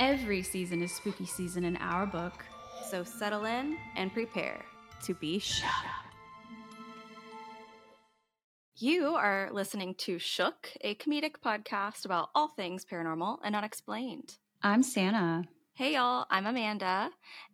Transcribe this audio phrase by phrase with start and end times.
[0.00, 2.44] Every season is spooky season in our book.
[2.88, 4.64] So settle in and prepare
[5.02, 5.66] to be shook.
[8.76, 14.36] You are listening to Shook, a comedic podcast about all things paranormal and unexplained.
[14.62, 15.48] I'm Sannah.
[15.74, 17.10] Hey y'all, I'm Amanda.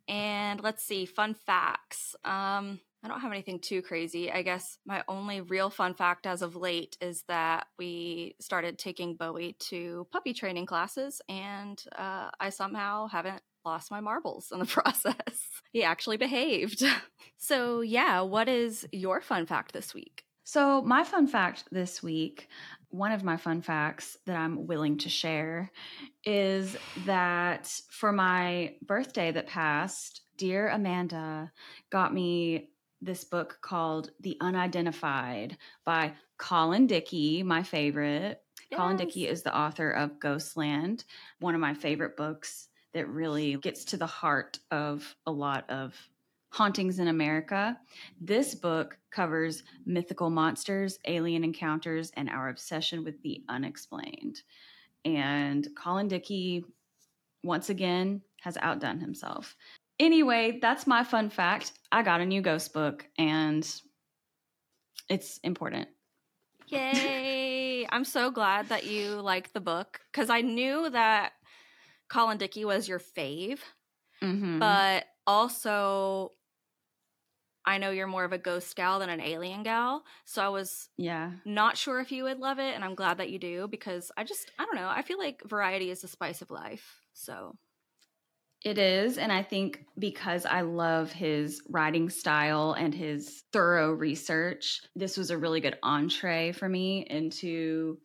[0.07, 2.15] And let's see, fun facts.
[2.27, 4.33] Um, I don't have anything too crazy.
[4.33, 9.15] I guess my only real fun fact as of late is that we started taking
[9.15, 14.65] Bowie to puppy training classes, and uh, I somehow haven't lost my marbles in the
[14.67, 15.15] process.
[15.71, 16.83] he actually behaved.
[17.37, 20.25] so, yeah, what is your fun fact this week?
[20.45, 22.49] So, my fun fact this week,
[22.89, 25.71] one of my fun facts that I'm willing to share
[26.25, 31.53] is that for my birthday that passed, dear Amanda
[31.91, 38.41] got me this book called The Unidentified by Colin Dickey, my favorite.
[38.71, 38.79] Yes.
[38.79, 41.05] Colin Dickey is the author of Ghostland,
[41.41, 45.95] one of my favorite books that really gets to the heart of a lot of
[46.51, 47.77] hauntings in America.
[48.21, 54.43] This book covers mythical monsters, alien encounters, and our obsession with the unexplained.
[55.05, 56.65] And Colin Dickey,
[57.43, 59.57] once again, has outdone himself.
[59.99, 61.73] Anyway, that's my fun fact.
[61.93, 63.69] I got a new ghost book and
[65.09, 65.89] it's important.
[66.69, 67.87] Yay!
[67.91, 71.33] I'm so glad that you like the book because I knew that
[72.09, 73.61] Colin Dickey was your fave,
[74.23, 74.59] mm-hmm.
[74.59, 76.31] but also
[77.67, 80.05] I know you're more of a ghost gal than an alien gal.
[80.25, 83.31] So I was yeah not sure if you would love it, and I'm glad that
[83.31, 84.89] you do because I just I don't know.
[84.89, 87.01] I feel like variety is the spice of life.
[87.13, 87.57] So
[88.65, 89.19] it is.
[89.19, 95.31] And I think because I love his writing style and his thorough research, this was
[95.31, 97.99] a really good entree for me into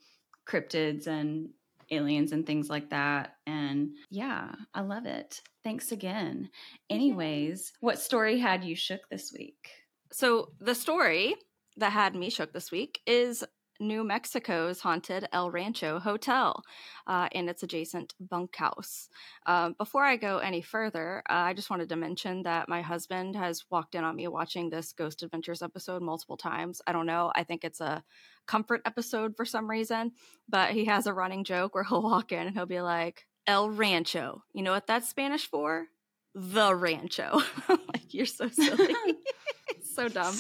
[0.46, 1.50] cryptids and
[1.92, 3.36] aliens and things like that.
[3.48, 5.42] And yeah, I love it.
[5.64, 6.50] Thanks again.
[6.90, 9.70] Anyways, what story had you shook this week?
[10.12, 11.36] So, the story
[11.78, 13.44] that had me shook this week is
[13.80, 16.64] New Mexico's haunted El Rancho Hotel
[17.08, 19.10] uh, and its adjacent bunkhouse.
[19.46, 23.36] Um, before I go any further, uh, I just wanted to mention that my husband
[23.36, 26.82] has walked in on me watching this Ghost Adventures episode multiple times.
[26.86, 27.32] I don't know.
[27.36, 28.04] I think it's a
[28.48, 30.12] comfort episode for some reason,
[30.48, 33.70] but he has a running joke where he'll walk in and he'll be like, El
[33.70, 34.44] Rancho.
[34.54, 35.88] You know what that's Spanish for?
[36.36, 37.42] The Rancho.
[37.70, 38.96] like, you're so silly.
[39.96, 40.36] so dumb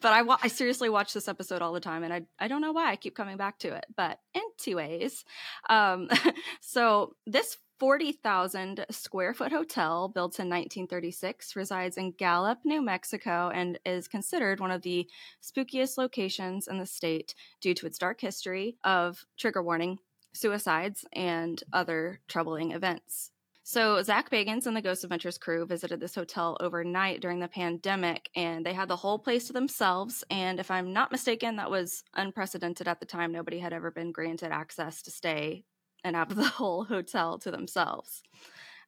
[0.00, 2.60] but I, wa- I seriously watch this episode all the time and I, I don't
[2.60, 3.86] know why I keep coming back to it.
[3.96, 5.24] But anyways,
[5.68, 6.08] um,
[6.60, 13.78] so this 40,000 square foot hotel built in 1936 resides in Gallup, New Mexico, and
[13.86, 15.08] is considered one of the
[15.42, 19.98] spookiest locations in the state due to its dark history of trigger warning,
[20.34, 23.30] suicides, and other troubling events.
[23.70, 28.28] So Zak Bagans and the Ghost Adventures crew visited this hotel overnight during the pandemic,
[28.34, 30.24] and they had the whole place to themselves.
[30.28, 33.30] And if I'm not mistaken, that was unprecedented at the time.
[33.30, 35.62] Nobody had ever been granted access to stay
[36.02, 38.24] and have the whole hotel to themselves.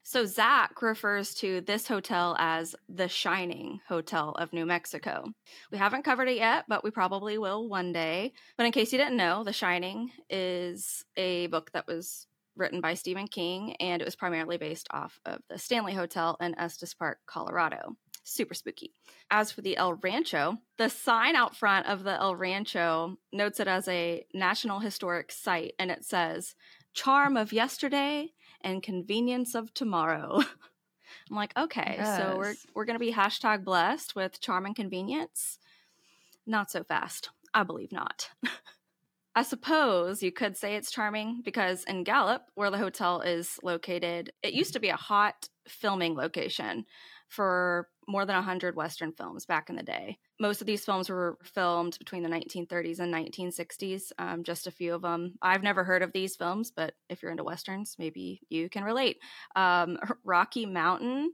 [0.03, 5.27] So Zach refers to this hotel as the Shining Hotel of New Mexico.
[5.71, 8.33] We haven't covered it yet, but we probably will one day.
[8.57, 12.27] But in case you didn't know, The Shining is a book that was
[12.57, 16.59] written by Stephen King, and it was primarily based off of the Stanley Hotel in
[16.59, 17.97] Estes Park, Colorado.
[18.25, 18.93] Super spooky.
[19.31, 23.67] As for the El Rancho, the sign out front of the El Rancho notes it
[23.67, 26.55] as a National Historic Site, and it says,
[26.95, 30.41] Charm of yesterday and convenience of tomorrow.
[31.31, 32.19] I'm like, okay, yes.
[32.19, 35.59] so we're, we're going to be hashtag blessed with charm and convenience.
[36.47, 37.31] Not so fast.
[37.55, 38.31] I believe not.
[39.35, 44.31] I suppose you could say it's charming because in Gallup, where the hotel is located,
[44.43, 46.85] it used to be a hot filming location
[47.29, 50.19] for more than 100 Western films back in the day.
[50.39, 54.95] Most of these films were filmed between the 1930s and 1960s, um, just a few
[54.95, 55.35] of them.
[55.41, 59.17] I've never heard of these films, but if you're into Westerns, maybe you can relate.
[59.57, 61.33] Um, Rocky Mountain,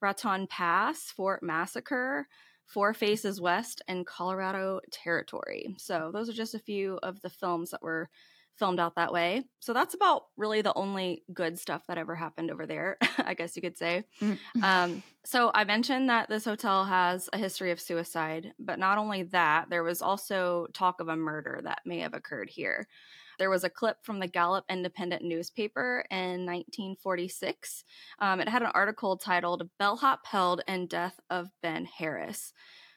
[0.00, 2.26] Raton Pass, Fort Massacre,
[2.66, 5.74] Four Faces West, and Colorado Territory.
[5.78, 8.10] So those are just a few of the films that were
[8.56, 9.44] filmed out that way.
[9.60, 13.54] So that's about really the only good stuff that ever happened over there, I guess
[13.54, 14.04] you could say.
[14.20, 14.34] Mm-hmm.
[14.66, 19.24] Um, so I mentioned that this hotel has a history of suicide, but not only
[19.24, 22.88] that, there was also talk of a murder that may have occurred here.
[23.38, 27.84] There was a clip from the Gallup Independent newspaper in 1946.
[28.18, 32.52] Um, it had an article titled Bellhop Held and Death of Ben Harris.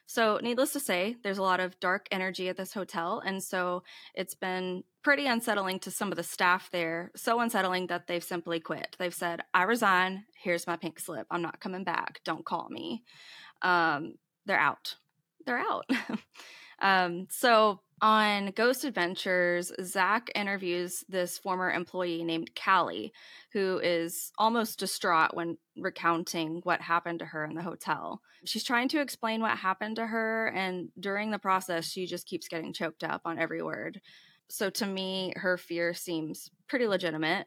[0.06, 3.22] So, needless to say, there's a lot of dark energy at this hotel.
[3.24, 7.12] And so it's been pretty unsettling to some of the staff there.
[7.14, 8.96] So unsettling that they've simply quit.
[8.98, 10.24] They've said, I resign.
[10.36, 11.28] Here's my pink slip.
[11.30, 12.22] I'm not coming back.
[12.24, 13.04] Don't call me.
[13.62, 14.14] Um,
[14.46, 14.96] they're out.
[15.46, 15.88] They're out.
[16.82, 23.12] um, so on Ghost Adventures, Zach interviews this former employee named Callie,
[23.52, 28.20] who is almost distraught when recounting what happened to her in the hotel.
[28.44, 32.48] She's trying to explain what happened to her, and during the process, she just keeps
[32.48, 34.00] getting choked up on every word.
[34.48, 37.46] So to me, her fear seems pretty legitimate.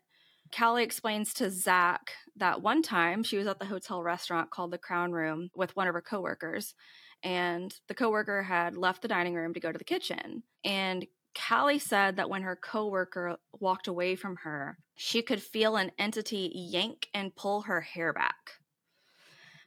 [0.56, 4.78] Callie explains to Zach that one time she was at the hotel restaurant called the
[4.78, 6.76] Crown Room with one of her coworkers
[7.24, 10.44] and the coworker had left the dining room to go to the kitchen.
[10.64, 15.92] And Callie said that when her coworker walked away from her, she could feel an
[15.98, 18.52] entity yank and pull her hair back.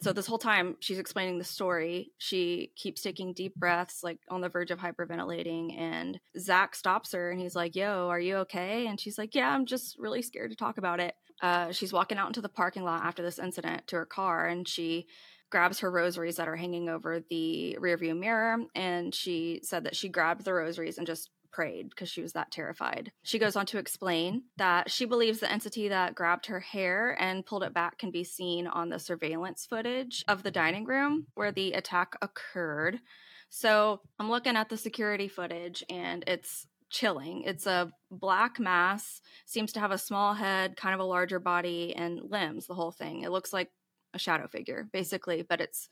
[0.03, 4.43] So this whole time she's explaining the story, she keeps taking deep breaths, like on
[4.43, 5.77] the verge of hyperventilating.
[5.79, 9.49] And Zach stops her and he's like, "Yo, are you okay?" And she's like, "Yeah,
[9.49, 12.85] I'm just really scared to talk about it." Uh, she's walking out into the parking
[12.85, 15.07] lot after this incident to her car, and she
[15.51, 20.09] grabs her rosaries that are hanging over the rearview mirror and she said that she
[20.09, 23.11] grabbed the rosaries and just prayed because she was that terrified.
[23.23, 27.47] She goes on to explain that she believes the entity that grabbed her hair and
[27.47, 31.53] pulled it back can be seen on the surveillance footage of the dining room where
[31.53, 33.01] the attack occurred.
[33.49, 37.43] So I'm looking at the security footage and it's chilling.
[37.43, 41.95] It's a black mass, seems to have a small head, kind of a larger body,
[41.97, 43.23] and limbs, the whole thing.
[43.23, 43.71] It looks like
[44.17, 45.89] a shadow figure, basically, but it's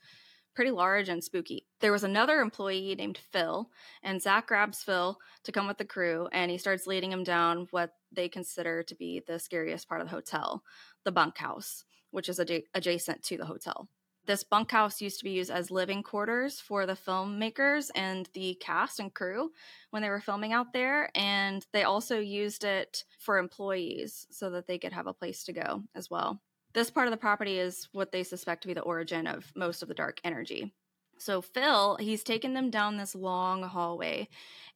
[0.55, 1.67] pretty large and spooky.
[1.81, 3.69] There was another employee named Phil,
[4.03, 7.67] and Zach grabs Phil to come with the crew, and he starts leading him down
[7.71, 10.63] what they consider to be the scariest part of the hotel,
[11.03, 13.89] the bunkhouse, which is ad- adjacent to the hotel.
[14.25, 18.99] This bunkhouse used to be used as living quarters for the filmmakers and the cast
[18.99, 19.51] and crew
[19.91, 21.11] when they were filming out there.
[21.13, 25.53] And they also used it for employees so that they could have a place to
[25.53, 26.41] go as well.
[26.75, 29.81] This part of the property is what they suspect to be the origin of most
[29.81, 30.73] of the dark energy.
[31.17, 34.27] So Phil, he's taken them down this long hallway,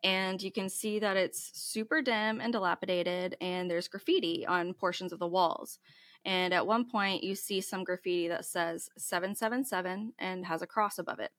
[0.01, 5.11] and you can see that it's super dim and dilapidated, and there's graffiti on portions
[5.11, 5.79] of the walls.
[6.23, 10.99] And at one point, you see some graffiti that says 777 and has a cross
[10.99, 11.31] above it.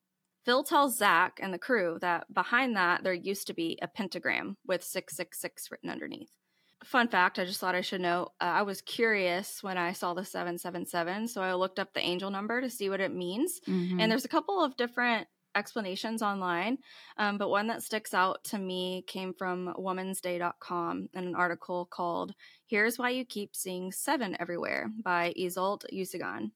[0.44, 4.58] Phil tells Zach and the crew that behind that there used to be a pentagram
[4.66, 6.39] with 666 written underneath
[6.84, 10.14] fun fact i just thought i should know uh, i was curious when i saw
[10.14, 13.60] the 777 so i looked up the angel number to see what it means.
[13.68, 14.00] Mm-hmm.
[14.00, 16.78] and there's a couple of different explanations online
[17.18, 22.34] um, but one that sticks out to me came from womansday.com in an article called
[22.66, 26.52] here's why you keep seeing seven everywhere by Ysolt Usigan.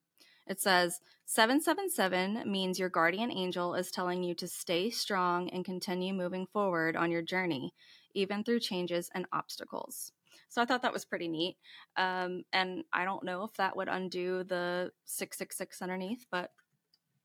[0.47, 6.13] It says 777 means your guardian angel is telling you to stay strong and continue
[6.13, 7.73] moving forward on your journey
[8.15, 10.13] even through changes and obstacles.
[10.49, 11.57] So I thought that was pretty neat.
[11.97, 16.51] Um, and I don't know if that would undo the 666 underneath, but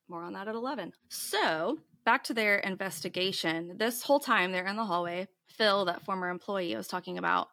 [0.07, 0.93] more on that at 11.
[1.09, 3.77] So back to their investigation.
[3.77, 7.49] This whole time they're in the hallway, Phil, that former employee I was talking about,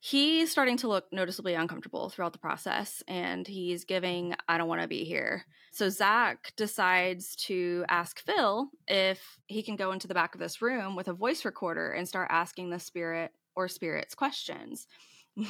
[0.00, 4.80] he's starting to look noticeably uncomfortable throughout the process and he's giving i don't want
[4.80, 5.44] to be here.
[5.72, 10.62] So zach decides to ask phil if he can go into the back of this
[10.62, 14.86] room with a voice recorder and start asking the spirit or spirits questions.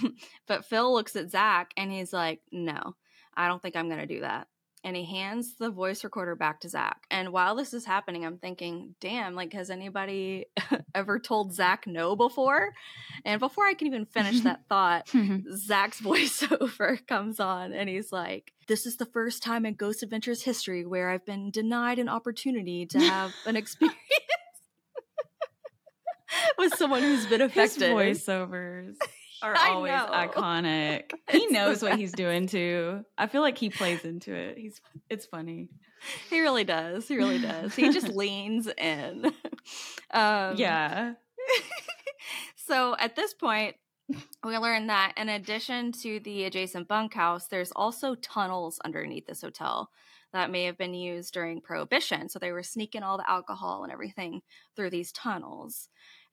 [0.47, 2.97] But phil looks at zach and he's like no
[3.35, 4.49] i don't think i'm going to do that
[4.83, 7.07] and he hands the voice recorder back to Zach.
[7.11, 10.47] And while this is happening, I'm thinking, damn, like, has anybody
[10.95, 12.73] ever told Zach no before?
[13.25, 15.55] And before I can even finish that thought, mm-hmm.
[15.55, 20.43] Zach's voiceover comes on and he's like, This is the first time in Ghost Adventures
[20.43, 23.99] history where I've been denied an opportunity to have an experience.
[26.57, 27.83] with someone who's been affected.
[27.83, 28.97] His voiceovers
[29.43, 31.13] are always iconic.
[31.31, 33.05] He knows what he's doing too.
[33.19, 34.59] I feel like he plays into it.
[34.59, 35.69] He's it's funny.
[36.31, 37.07] He really does.
[37.07, 37.75] He really does.
[37.75, 39.27] He just leans in.
[40.13, 41.15] Um, yeah.
[42.57, 43.77] so at this point,
[44.45, 49.91] we learn that in addition to the adjacent bunkhouse, there's also tunnels underneath this hotel
[50.33, 52.29] that may have been used during Prohibition.
[52.29, 54.43] So they were sneaking all the alcohol and everything
[54.77, 55.89] through these tunnels.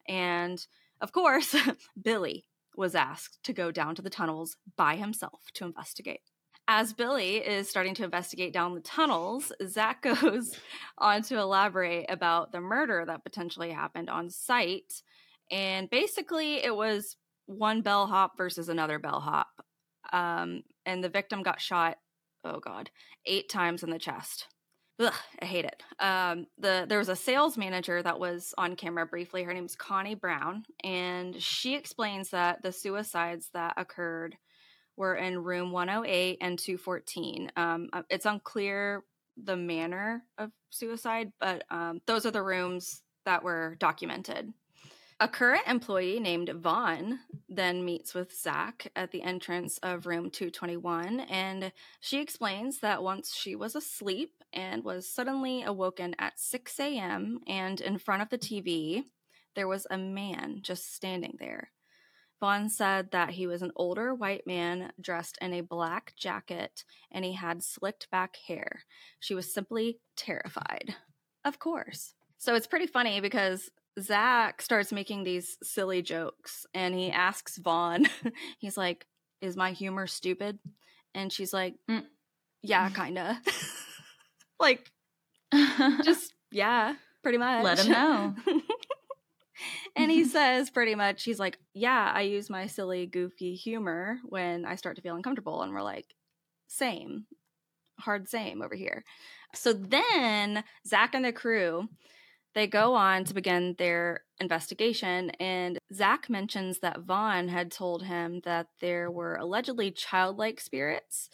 [0.08, 0.64] And
[1.00, 1.54] of course,
[2.00, 2.46] Billy,
[2.78, 6.20] was asked to go down to the tunnels by himself to investigate.
[6.68, 10.56] As Billy is starting to investigate down the tunnels, Zach goes
[10.96, 15.02] on to elaborate about the murder that potentially happened on site.
[15.50, 17.16] And basically, it was
[17.46, 19.48] one bellhop versus another bellhop.
[20.12, 21.96] Um, and the victim got shot,
[22.44, 22.90] oh God,
[23.26, 24.46] eight times in the chest.
[25.00, 25.82] Ugh, I hate it.
[26.00, 29.44] Um, the there was a sales manager that was on camera briefly.
[29.44, 34.36] Her name's Connie Brown, and she explains that the suicides that occurred
[34.96, 37.52] were in room 108 and 214.
[37.56, 39.04] Um, uh, it's unclear
[39.42, 44.52] the manner of suicide, but um, those are the rooms that were documented.
[45.20, 51.18] A current employee named Vaughn then meets with Zach at the entrance of room 221,
[51.20, 57.40] and she explains that once she was asleep and was suddenly awoken at 6 a.m.,
[57.48, 59.06] and in front of the TV,
[59.56, 61.72] there was a man just standing there.
[62.38, 67.24] Vaughn said that he was an older white man dressed in a black jacket and
[67.24, 68.82] he had slicked back hair.
[69.18, 70.94] She was simply terrified.
[71.44, 72.14] Of course.
[72.36, 73.68] So it's pretty funny because
[74.00, 78.06] Zach starts making these silly jokes and he asks Vaughn,
[78.58, 79.06] he's like,
[79.40, 80.58] Is my humor stupid?
[81.14, 82.04] And she's like, mm,
[82.62, 83.36] Yeah, kind of.
[84.60, 84.90] like,
[86.04, 87.64] just, yeah, pretty much.
[87.64, 88.34] Let him know.
[89.96, 94.64] and he says pretty much, he's like, Yeah, I use my silly, goofy humor when
[94.64, 95.62] I start to feel uncomfortable.
[95.62, 96.14] And we're like,
[96.68, 97.26] Same,
[97.98, 99.04] hard same over here.
[99.54, 101.88] So then Zach and the crew
[102.54, 108.40] they go on to begin their investigation, and Zach mentions that Vaughn had told him
[108.44, 111.28] that there were allegedly childlike spirits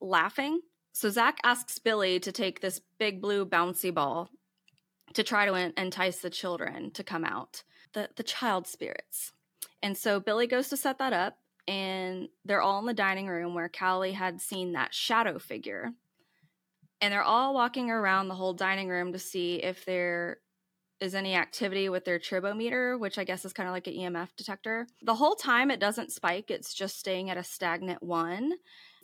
[0.00, 0.60] laughing.
[0.92, 4.30] So Zach asks Billy to take this big blue bouncy ball
[5.14, 9.32] to try to entice the children to come out, the, the child spirits.
[9.82, 13.54] And so Billy goes to set that up, and they're all in the dining room
[13.54, 15.92] where Callie had seen that shadow figure
[17.00, 20.38] and they're all walking around the whole dining room to see if there
[21.00, 24.28] is any activity with their tribometer, which I guess is kind of like an EMF
[24.36, 24.86] detector.
[25.02, 28.52] The whole time it doesn't spike, it's just staying at a stagnant one.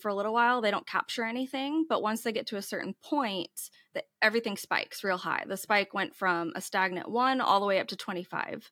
[0.00, 2.94] For a little while, they don't capture anything, but once they get to a certain
[3.02, 5.44] point, that everything spikes real high.
[5.46, 8.70] The spike went from a stagnant one all the way up to 25.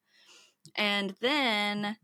[0.77, 1.97] And then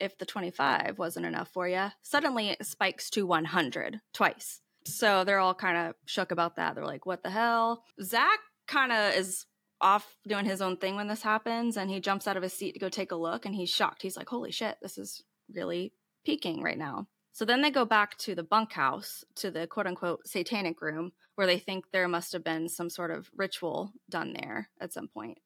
[0.00, 4.62] if the 25 wasn't enough for you, suddenly it spikes to 100 twice.
[4.94, 6.74] So they're all kind of shook about that.
[6.74, 7.84] They're like, what the hell?
[8.02, 9.46] Zach kind of is
[9.80, 12.72] off doing his own thing when this happens and he jumps out of his seat
[12.72, 14.02] to go take a look and he's shocked.
[14.02, 15.22] He's like, holy shit, this is
[15.54, 15.92] really
[16.24, 17.06] peaking right now.
[17.32, 21.46] So then they go back to the bunkhouse, to the quote unquote satanic room, where
[21.46, 25.38] they think there must have been some sort of ritual done there at some point.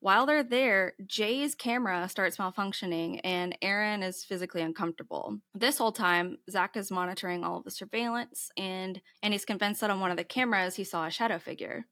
[0.00, 5.38] While they're there, Jay's camera starts malfunctioning and Aaron is physically uncomfortable.
[5.54, 9.90] This whole time, Zach is monitoring all of the surveillance and, and he's convinced that
[9.90, 11.86] on one of the cameras he saw a shadow figure.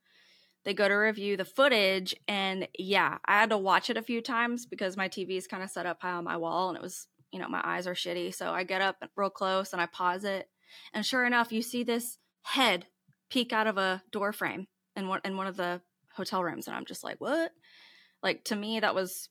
[0.67, 4.21] They go to review the footage, and yeah, I had to watch it a few
[4.21, 6.83] times because my TV is kind of set up high on my wall and it
[6.83, 8.35] was, you know, my eyes are shitty.
[8.35, 10.49] So I get up real close and I pause it.
[10.93, 12.87] And sure enough, you see this head
[13.31, 15.83] peek out of a door frame in one, in one of the
[16.17, 16.67] hotel rooms.
[16.67, 17.53] And I'm just like, what?
[18.27, 19.29] Like to me, that was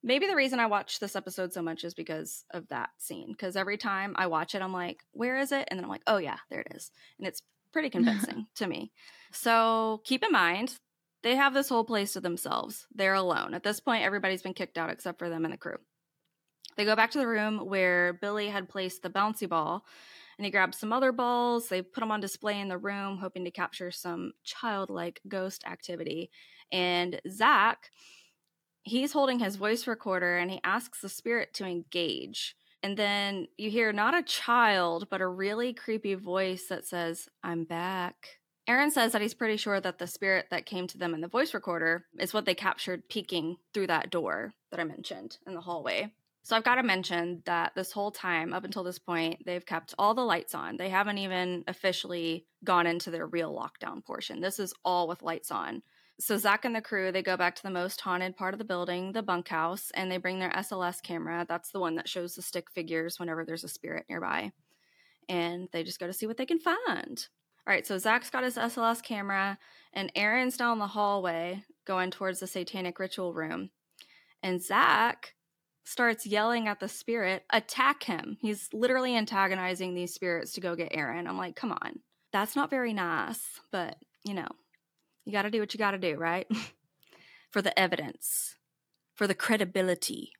[0.00, 3.32] maybe the reason I watched this episode so much is because of that scene.
[3.32, 5.66] Because every time I watch it, I'm like, where is it?
[5.66, 6.92] And then I'm like, oh yeah, there it is.
[7.18, 8.92] And it's pretty convincing to me.
[9.32, 10.76] So keep in mind,
[11.24, 12.86] they have this whole place to themselves.
[12.94, 13.54] They're alone.
[13.54, 15.78] At this point, everybody's been kicked out except for them and the crew.
[16.76, 19.84] They go back to the room where Billy had placed the bouncy ball
[20.38, 21.68] and he grabs some other balls.
[21.68, 26.30] They put them on display in the room, hoping to capture some childlike ghost activity.
[26.72, 27.90] And Zach,
[28.82, 32.56] he's holding his voice recorder and he asks the spirit to engage.
[32.82, 37.64] And then you hear not a child, but a really creepy voice that says, I'm
[37.64, 38.38] back.
[38.68, 41.28] Aaron says that he's pretty sure that the spirit that came to them in the
[41.28, 45.60] voice recorder is what they captured peeking through that door that I mentioned in the
[45.60, 46.12] hallway.
[46.42, 49.94] So I've got to mention that this whole time, up until this point, they've kept
[49.98, 50.76] all the lights on.
[50.76, 54.40] They haven't even officially gone into their real lockdown portion.
[54.40, 55.82] This is all with lights on.
[56.18, 58.64] So Zach and the crew, they go back to the most haunted part of the
[58.64, 61.44] building, the bunkhouse, and they bring their SLS camera.
[61.46, 64.52] That's the one that shows the stick figures whenever there's a spirit nearby.
[65.28, 67.26] And they just go to see what they can find.
[67.66, 69.58] All right, so Zach's got his SLS camera,
[69.92, 73.70] and Aaron's down the hallway going towards the satanic ritual room.
[74.42, 75.34] And Zach
[75.84, 78.38] starts yelling at the spirit, attack him.
[78.40, 81.26] He's literally antagonizing these spirits to go get Aaron.
[81.26, 82.00] I'm like, come on.
[82.32, 84.48] That's not very nice, but you know,
[85.26, 86.46] you got to do what you got to do, right?
[87.50, 88.56] for the evidence,
[89.14, 90.32] for the credibility,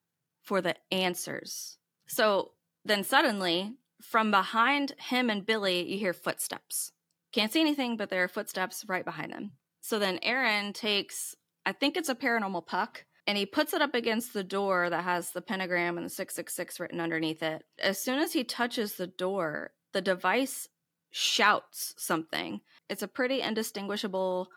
[0.42, 1.76] for the answers.
[2.06, 2.52] So
[2.84, 6.92] then suddenly, from behind him and Billy, you hear footsteps.
[7.32, 9.52] Can't see anything, but there are footsteps right behind them.
[9.80, 13.94] So then Aaron takes, I think it's a paranormal puck, and he puts it up
[13.94, 17.64] against the door that has the pentagram and the 666 written underneath it.
[17.80, 20.68] As soon as he touches the door, the device
[21.10, 24.48] shouts something It's a pretty indistinguishable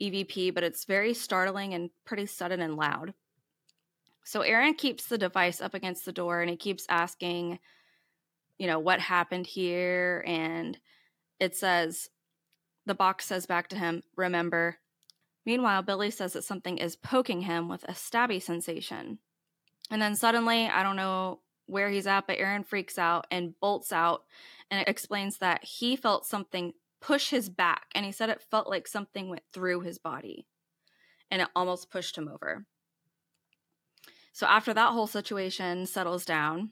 [0.00, 3.14] EVP, but it's very startling and pretty sudden and loud.
[4.24, 7.58] So Aaron keeps the device up against the door and he keeps asking,
[8.58, 10.22] you know, what happened here.
[10.26, 10.78] And
[11.40, 12.10] it says,
[12.84, 14.78] the box says back to him, remember.
[15.46, 19.18] Meanwhile, Billy says that something is poking him with a stabby sensation.
[19.90, 23.92] And then suddenly, I don't know where he's at, but Aaron freaks out and bolts
[23.92, 24.24] out
[24.70, 27.86] and explains that he felt something push his back.
[27.94, 30.46] And he said it felt like something went through his body
[31.30, 32.64] and it almost pushed him over.
[34.32, 36.70] So after that whole situation settles down,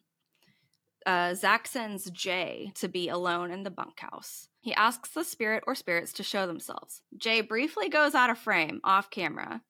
[1.05, 4.49] uh, Zach sends Jay to be alone in the bunkhouse.
[4.61, 7.03] He asks the spirit or spirits to show themselves.
[7.17, 9.63] Jay briefly goes out of frame, off camera,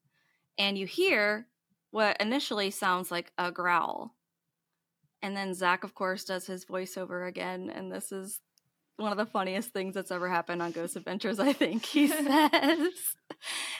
[0.59, 1.47] and you hear
[1.91, 4.15] what initially sounds like a growl.
[5.21, 8.41] And then Zach, of course, does his voiceover again, and this is
[8.97, 11.85] one of the funniest things that's ever happened on Ghost Adventures, I think.
[11.85, 12.91] He says,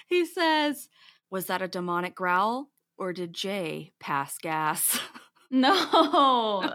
[0.07, 0.89] he says,
[1.31, 5.01] was that a demonic growl or did Jay pass gas?
[5.51, 5.73] No.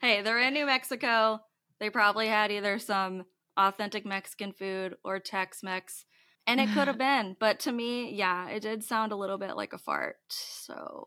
[0.00, 1.40] hey, they're in New Mexico.
[1.78, 3.24] They probably had either some
[3.56, 6.04] authentic Mexican food or Tex Mex.
[6.46, 7.36] And it could have been.
[7.38, 10.16] But to me, yeah, it did sound a little bit like a fart.
[10.28, 11.06] So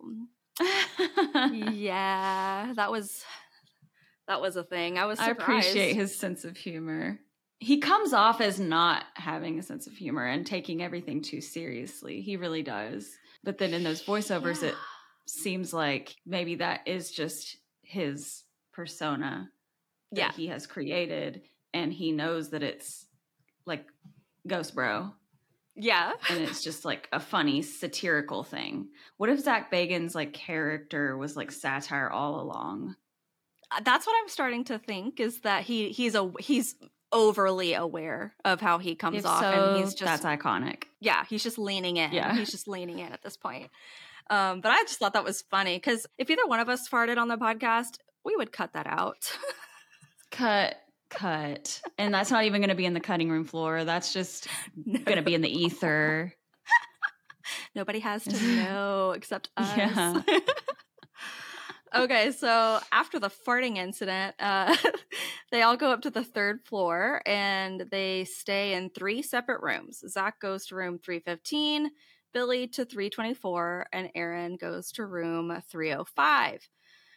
[1.51, 3.23] yeah, that was
[4.29, 4.99] that was a thing.
[4.99, 5.39] I was surprised.
[5.39, 7.19] I appreciate his sense of humor.
[7.57, 12.21] He comes off as not having a sense of humor and taking everything too seriously.
[12.21, 13.09] He really does.
[13.43, 14.69] But then in those voiceovers, yeah.
[14.69, 14.75] it
[15.27, 19.49] seems like maybe that is just his persona
[20.11, 20.31] that yeah.
[20.31, 21.41] he has created.
[21.73, 23.07] And he knows that it's
[23.65, 23.87] like
[24.45, 25.11] Ghost Bro.
[25.75, 26.11] Yeah.
[26.29, 28.89] and it's just like a funny satirical thing.
[29.17, 32.95] What if Zak Bagans' like character was like satire all along?
[33.83, 36.75] That's what I'm starting to think is that he he's a he's
[37.11, 40.83] overly aware of how he comes if off so, and he's just that's iconic.
[40.99, 42.11] Yeah he's just leaning in.
[42.11, 42.35] Yeah.
[42.35, 43.69] He's just leaning in at this point.
[44.31, 47.17] Um, but i just thought that was funny because if either one of us farted
[47.17, 49.37] on the podcast we would cut that out.
[50.31, 50.75] Cut
[51.09, 51.81] cut.
[51.97, 53.83] And that's not even going to be in the cutting room floor.
[53.83, 54.99] That's just no.
[54.99, 56.35] going to be in the ether.
[57.75, 59.75] Nobody has to know except us.
[59.75, 60.21] yeah
[61.95, 64.75] okay, so after the farting incident, uh,
[65.51, 70.03] they all go up to the third floor and they stay in three separate rooms.
[70.07, 71.91] Zach goes to room 315,
[72.33, 76.69] Billy to 324, and Aaron goes to room 305.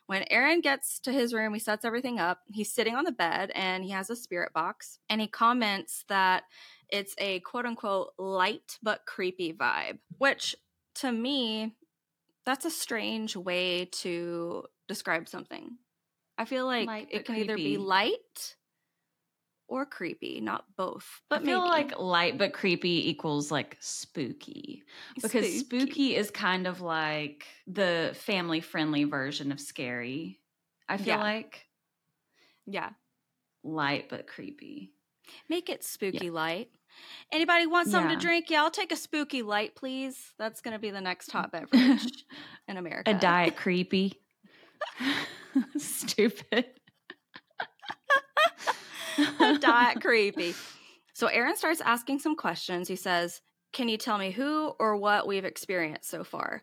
[0.06, 2.40] When Aaron gets to his room, he sets everything up.
[2.52, 6.42] He's sitting on the bed and he has a spirit box and he comments that
[6.88, 10.56] it's a quote unquote light but creepy vibe, which
[10.96, 11.76] to me
[12.44, 15.76] that's a strange way to describe something.
[16.38, 17.44] I feel like light, it can creepy.
[17.44, 18.56] either be light
[19.68, 21.22] or creepy, not both.
[21.30, 21.70] But I feel maybe.
[21.70, 24.82] like light but creepy equals like spooky.
[25.14, 25.58] Because spooky.
[25.58, 30.40] spooky is kind of like the family friendly version of scary.
[30.88, 31.22] I feel yeah.
[31.22, 31.66] like.
[32.66, 32.90] Yeah.
[33.64, 34.92] Light but creepy.
[35.48, 36.32] Make it spooky yeah.
[36.32, 36.70] light.
[37.32, 38.16] Anybody want something yeah.
[38.16, 38.50] to drink?
[38.50, 40.32] Yeah, I'll take a spooky light, please.
[40.38, 42.24] That's going to be the next hot beverage
[42.68, 43.10] in America.
[43.10, 44.20] A diet creepy.
[45.78, 46.66] Stupid.
[49.40, 50.54] a diet creepy.
[51.14, 52.88] So Aaron starts asking some questions.
[52.88, 53.40] He says,
[53.72, 56.62] Can you tell me who or what we've experienced so far?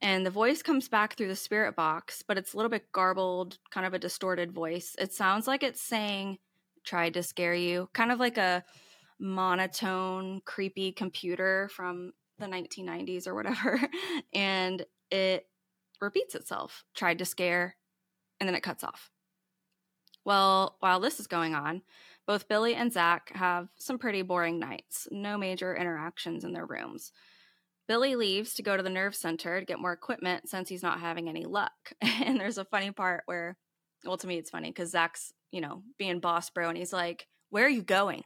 [0.00, 3.58] And the voice comes back through the spirit box, but it's a little bit garbled,
[3.70, 4.94] kind of a distorted voice.
[4.98, 6.38] It sounds like it's saying,
[6.84, 8.62] Tried to scare you, kind of like a
[9.18, 13.80] monotone, creepy computer from the 1990s or whatever.
[14.32, 15.46] and it
[16.00, 17.76] repeats itself tried to scare,
[18.40, 19.10] and then it cuts off.
[20.24, 21.82] Well, while this is going on,
[22.26, 27.12] both Billy and Zach have some pretty boring nights, no major interactions in their rooms.
[27.86, 31.00] Billy leaves to go to the nerve center to get more equipment since he's not
[31.00, 31.72] having any luck.
[32.24, 33.58] And there's a funny part where,
[34.04, 37.26] well, to me, it's funny because Zach's, you know, being boss bro, and he's like,
[37.50, 38.24] Where are you going?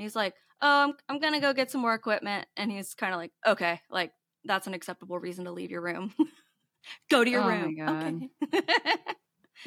[0.00, 3.18] He's like, "Oh, I'm I'm gonna go get some more equipment." And he's kind of
[3.18, 4.12] like, "Okay, like
[4.44, 6.14] that's an acceptable reason to leave your room.
[7.10, 8.28] go to your oh room." Okay.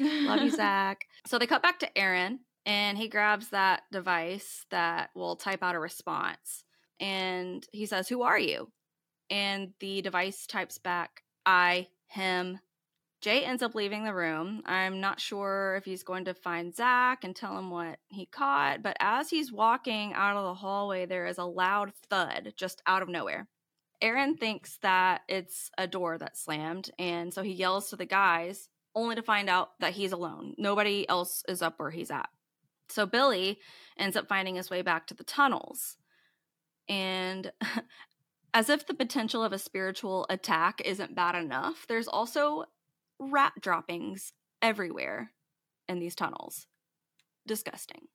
[0.00, 1.06] Love you, Zach.
[1.26, 5.76] So they cut back to Aaron, and he grabs that device that will type out
[5.76, 6.64] a response,
[7.00, 8.70] and he says, "Who are you?"
[9.30, 12.58] And the device types back, "I, him,
[13.24, 14.60] Jay ends up leaving the room.
[14.66, 18.82] I'm not sure if he's going to find Zach and tell him what he caught,
[18.82, 23.00] but as he's walking out of the hallway, there is a loud thud just out
[23.00, 23.48] of nowhere.
[24.02, 28.68] Aaron thinks that it's a door that slammed, and so he yells to the guys,
[28.94, 30.52] only to find out that he's alone.
[30.58, 32.28] Nobody else is up where he's at.
[32.90, 33.58] So Billy
[33.96, 35.96] ends up finding his way back to the tunnels.
[36.90, 37.52] And
[38.52, 42.66] as if the potential of a spiritual attack isn't bad enough, there's also
[43.18, 45.32] rat droppings everywhere
[45.88, 46.66] in these tunnels.
[47.46, 48.08] Disgusting.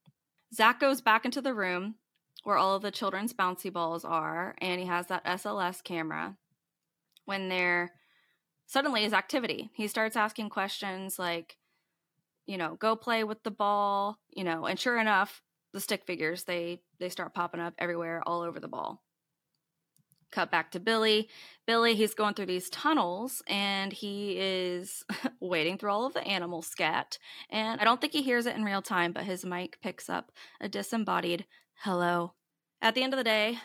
[0.54, 1.96] Zach goes back into the room
[2.44, 6.38] where all of the children's bouncy balls are, and he has that SLS camera.
[7.26, 7.92] When there
[8.66, 11.58] suddenly is activity, he starts asking questions like,
[12.46, 15.42] you know, go play with the ball, you know, and sure enough,
[15.74, 19.04] the stick figures they they start popping up everywhere all over the ball.
[20.32, 21.28] Cut back to Billy.
[21.66, 25.04] Billy, he's going through these tunnels and he is
[25.40, 27.18] waiting through all of the animal scat.
[27.50, 30.32] And I don't think he hears it in real time, but his mic picks up
[30.62, 31.46] a disembodied
[31.84, 32.34] hello.
[32.82, 33.58] At the end of the day,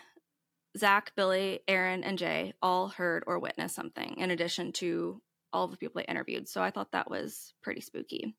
[0.77, 5.22] Zach, Billy, Aaron, and Jay all heard or witnessed something in addition to
[5.55, 6.49] all the people I interviewed.
[6.49, 8.35] So I thought that was pretty spooky.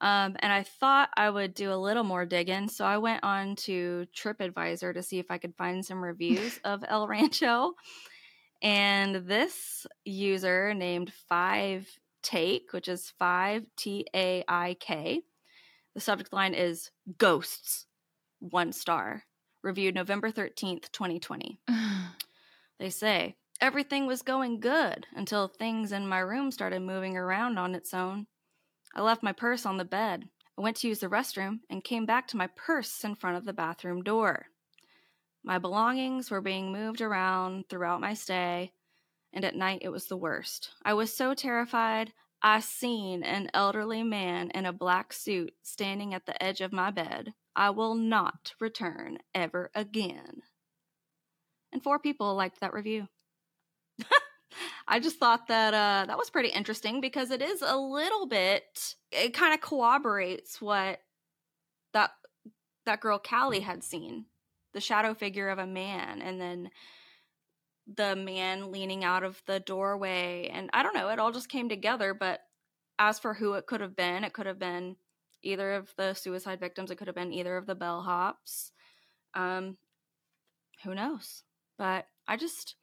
[0.00, 2.68] Um, and I thought I would do a little more digging.
[2.68, 6.84] So I went on to TripAdvisor to see if I could find some reviews of
[6.86, 7.72] El Rancho.
[8.62, 11.88] And this user named Five
[12.22, 15.22] Take, which is five T A I K,
[15.94, 17.86] the subject line is Ghosts,
[18.40, 19.24] one star,
[19.62, 21.60] reviewed November 13th, 2020.
[22.78, 27.74] they say, Everything was going good until things in my room started moving around on
[27.74, 28.26] its own.
[28.94, 30.28] I left my purse on the bed.
[30.56, 33.44] I went to use the restroom and came back to my purse in front of
[33.44, 34.46] the bathroom door.
[35.42, 38.72] My belongings were being moved around throughout my stay,
[39.32, 40.70] and at night it was the worst.
[40.84, 46.26] I was so terrified, I seen an elderly man in a black suit standing at
[46.26, 47.34] the edge of my bed.
[47.56, 50.42] I will not return ever again.
[51.72, 53.08] And four people liked that review.
[54.88, 58.94] I just thought that uh, that was pretty interesting because it is a little bit.
[59.12, 61.00] It kind of corroborates what
[61.92, 62.10] that
[62.86, 64.26] that girl Callie had seen,
[64.72, 66.70] the shadow figure of a man, and then
[67.96, 71.08] the man leaning out of the doorway, and I don't know.
[71.08, 72.14] It all just came together.
[72.14, 72.40] But
[72.98, 74.96] as for who it could have been, it could have been
[75.42, 76.90] either of the suicide victims.
[76.90, 78.70] It could have been either of the bellhops.
[79.34, 79.76] Um,
[80.84, 81.44] who knows?
[81.78, 82.74] But I just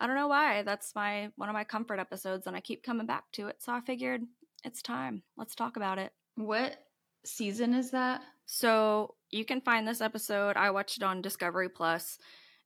[0.00, 0.62] I don't know why.
[0.62, 3.56] That's my one of my comfort episodes and I keep coming back to it.
[3.62, 4.22] So I figured
[4.64, 5.22] it's time.
[5.36, 6.12] Let's talk about it.
[6.36, 6.76] What
[7.24, 8.22] season is that?
[8.46, 10.56] So you can find this episode.
[10.56, 12.18] I watched it on Discovery Plus.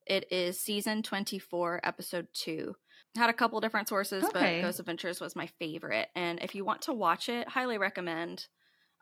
[0.07, 2.73] It is season 24, episode 2.
[3.17, 4.59] Had a couple different sources, okay.
[4.61, 6.09] but Ghost Adventures was my favorite.
[6.15, 8.47] And if you want to watch it, highly recommend.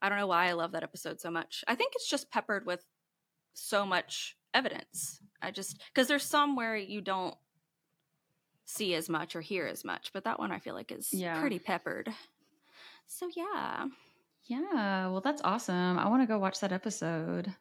[0.01, 1.63] I don't know why I love that episode so much.
[1.67, 2.83] I think it's just peppered with
[3.53, 5.19] so much evidence.
[5.41, 7.35] I just because there's some where you don't
[8.65, 11.39] see as much or hear as much, but that one I feel like is yeah.
[11.39, 12.13] pretty peppered.
[13.07, 13.87] So yeah.
[14.45, 15.97] Yeah, well that's awesome.
[15.97, 17.53] I want to go watch that episode.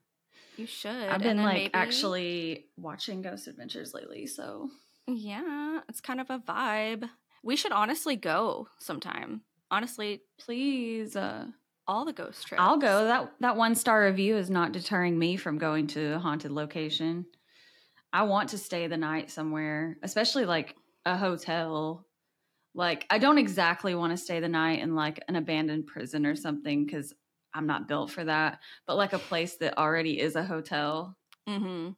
[0.57, 0.91] You should.
[0.91, 1.75] I've been like maybe...
[1.75, 4.71] actually watching Ghost Adventures lately, so
[5.07, 7.09] yeah, it's kind of a vibe.
[7.43, 9.43] We should honestly go sometime.
[9.71, 11.47] Honestly, please uh
[11.87, 12.63] all the ghost trips.
[12.63, 13.05] I'll go.
[13.07, 17.27] That that one star review is not deterring me from going to a haunted location.
[18.13, 22.07] I want to stay the night somewhere, especially like a hotel.
[22.75, 26.35] Like, I don't exactly want to stay the night in like an abandoned prison or
[26.35, 27.13] something because
[27.55, 28.61] I'm not built for that.
[28.87, 31.17] But like a place that already is a hotel.
[31.49, 31.91] Mm-hmm.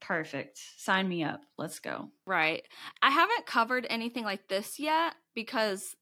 [0.00, 0.60] Perfect.
[0.76, 1.42] Sign me up.
[1.56, 2.08] Let's go.
[2.26, 2.64] Right.
[3.02, 5.96] I haven't covered anything like this yet because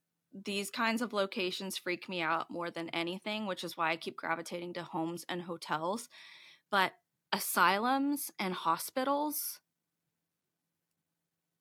[0.44, 4.16] these kinds of locations freak me out more than anything, which is why I keep
[4.16, 6.09] gravitating to homes and hotels.
[6.70, 6.92] But
[7.32, 9.61] asylums and hospitals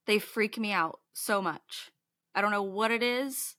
[0.08, 1.92] they freak me out so much.
[2.34, 3.56] I don't know what it is,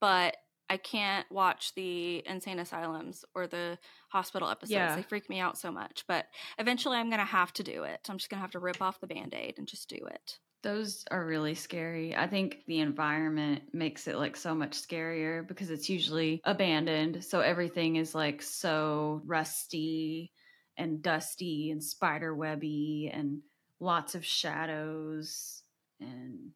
[0.00, 0.36] but
[0.68, 3.78] I can't watch the insane asylums or the
[4.10, 4.72] hospital episodes.
[4.72, 4.96] Yeah.
[4.96, 6.04] They freak me out so much.
[6.08, 6.26] But
[6.58, 8.00] eventually I'm going to have to do it.
[8.08, 10.38] I'm just going to have to rip off the band aid and just do it.
[10.62, 12.16] Those are really scary.
[12.16, 17.24] I think the environment makes it like so much scarier because it's usually abandoned.
[17.24, 20.32] So everything is like so rusty
[20.76, 23.42] and dusty and spider webby and
[23.78, 25.62] lots of shadows
[26.00, 26.50] and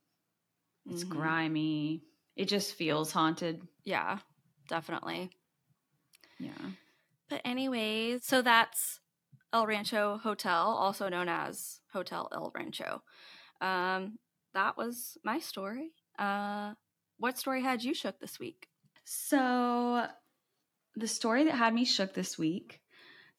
[0.88, 1.18] it's mm-hmm.
[1.18, 2.02] grimy.
[2.36, 3.62] It just feels haunted.
[3.84, 4.18] Yeah,
[4.68, 5.30] definitely.
[6.38, 6.70] Yeah.
[7.28, 9.00] But anyways, so that's
[9.52, 13.02] El Rancho Hotel, also known as Hotel El Rancho.
[13.60, 14.18] Um,
[14.54, 15.92] that was my story.
[16.18, 16.74] Uh,
[17.18, 18.68] what story had you shook this week?
[19.04, 20.06] So,
[20.96, 22.80] the story that had me shook this week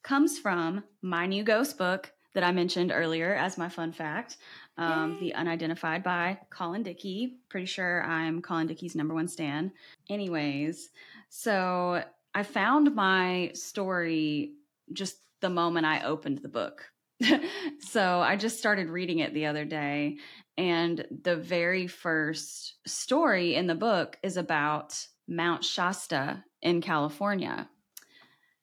[0.03, 4.37] comes from my new ghost book that I mentioned earlier as my fun fact
[4.77, 7.37] um, The Unidentified by Colin Dickey.
[7.49, 9.71] Pretty sure I'm Colin Dickey's number one stan.
[10.09, 10.89] Anyways,
[11.29, 12.03] so
[12.33, 14.53] I found my story
[14.93, 16.91] just the moment I opened the book.
[17.79, 20.17] so I just started reading it the other day.
[20.57, 27.69] And the very first story in the book is about Mount Shasta in California.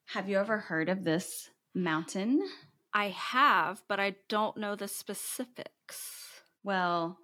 [0.07, 2.43] Have you ever heard of this mountain?
[2.99, 6.41] I have, but I don't know the specifics.
[6.65, 7.19] Well,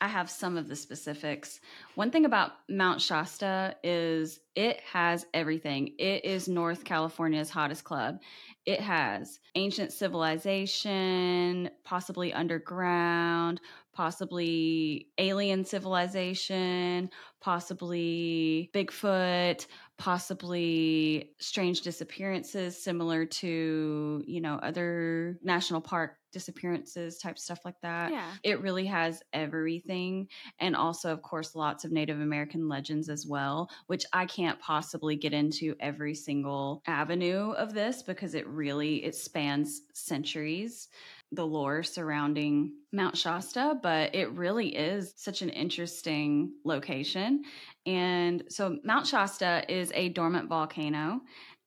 [0.00, 1.60] I have some of the specifics.
[1.94, 5.94] One thing about Mount Shasta is it has everything.
[5.98, 8.18] It is North California's hottest club.
[8.66, 13.60] It has ancient civilization, possibly underground,
[13.92, 17.08] possibly alien civilization,
[17.40, 27.60] possibly Bigfoot, possibly strange disappearances similar to, you know, other national park disappearances type stuff
[27.64, 28.12] like that.
[28.12, 28.30] Yeah.
[28.42, 33.70] It really has everything and also of course lots of Native American legends as well,
[33.86, 39.14] which I can't possibly get into every single avenue of this because it really it
[39.14, 40.88] spans centuries
[41.32, 47.42] the lore surrounding Mount Shasta, but it really is such an interesting location.
[47.86, 51.20] And so, Mount Shasta is a dormant volcano,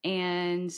[0.04, 0.72] and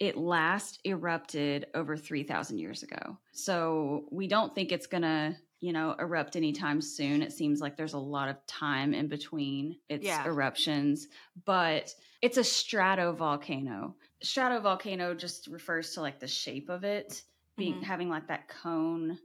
[0.00, 3.18] it last erupted over 3,000 years ago.
[3.32, 7.20] So, we don't think it's going to you know, erupt anytime soon.
[7.20, 10.26] It seems like there's a lot of time in between its Yeah.
[10.26, 11.06] eruptions,
[11.44, 13.94] but it's a stratovolcano.
[14.24, 17.22] Stratovolcano just refers to like the shape of it
[17.58, 17.82] being Mhm.
[17.82, 19.18] having like that cone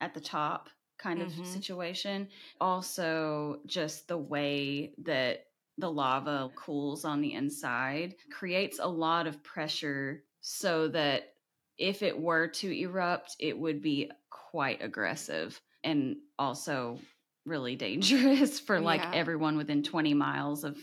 [0.00, 1.42] at the top kind of Mhm.
[1.44, 2.28] situation.
[2.60, 5.46] Also, just the way that
[5.82, 11.34] the lava cools on the inside creates a lot of pressure so that
[11.76, 16.98] if it were to erupt, it would be quite aggressive and also
[17.44, 19.10] really dangerous for like Yeah.
[19.12, 20.78] everyone within 20 miles of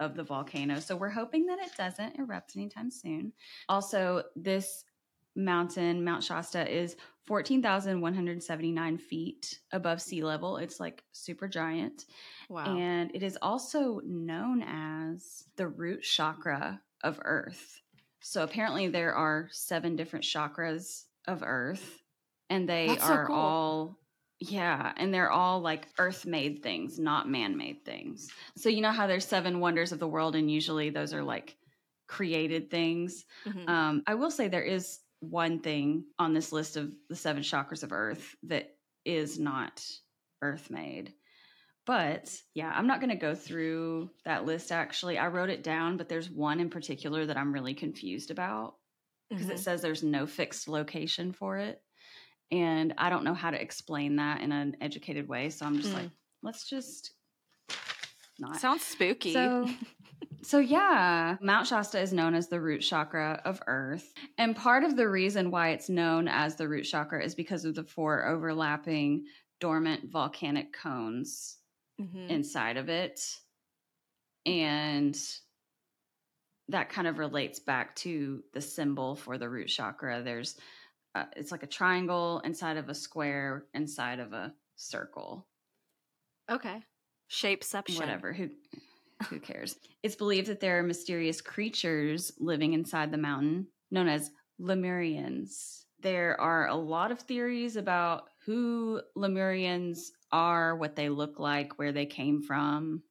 [0.00, 0.80] of the volcano.
[0.80, 3.32] So we're hoping that it doesn't erupt anytime soon.
[3.68, 4.84] Also, this
[5.36, 10.56] mountain, Mount Shasta, is 14,179 feet above sea level.
[10.56, 12.06] It's like super giant.
[12.52, 12.76] Wow.
[12.76, 17.80] And it is also known as the root chakra of Earth.
[18.20, 22.02] So apparently, there are seven different chakras of Earth,
[22.50, 23.36] and they That's so are cool.
[23.36, 23.98] all,
[24.38, 28.28] yeah, and they're all like Earth made things, not man made things.
[28.56, 31.56] So, you know how there's seven wonders of the world, and usually those are like
[32.06, 33.24] created things.
[33.46, 33.66] Mhm.
[33.66, 37.82] Um, I will say there is one thing on this list of the seven chakras
[37.82, 39.84] of Earth that is not
[40.42, 41.14] Earth made.
[41.84, 45.18] But yeah, I'm not going to go through that list actually.
[45.18, 48.76] I wrote it down, but there's one in particular that I'm really confused about
[49.28, 49.52] because Mhm.
[49.52, 51.82] it says there's no fixed location for it.
[52.52, 55.50] And I don't know how to explain that in an educated way.
[55.50, 55.94] So I'm just Mm.
[55.94, 56.10] like,
[56.42, 57.12] let's just
[58.38, 58.60] not.
[58.60, 59.32] Sounds spooky.
[59.32, 59.68] So,
[60.42, 64.96] so yeah, Mount Shasta is known as the root chakra of Earth, and part of
[64.96, 69.24] the reason why it's known as the root chakra is because of the four overlapping
[69.60, 71.58] dormant volcanic cones
[71.98, 72.36] Mhm.
[72.36, 73.40] inside of it,
[74.46, 75.16] and
[76.68, 80.22] that kind of relates back to the symbol for the root chakra.
[80.22, 80.58] There's
[81.14, 85.48] uh, it's like a triangle inside of a square inside of a circle
[86.48, 86.84] okay.
[87.28, 87.96] Shapeception.
[87.96, 88.50] whatever who
[89.28, 94.30] who cares it's believed that there are mysterious creatures living inside the mountain known as
[94.60, 101.78] lemurians there are a lot of theories about who lemurians are what they look like
[101.78, 103.02] where they came from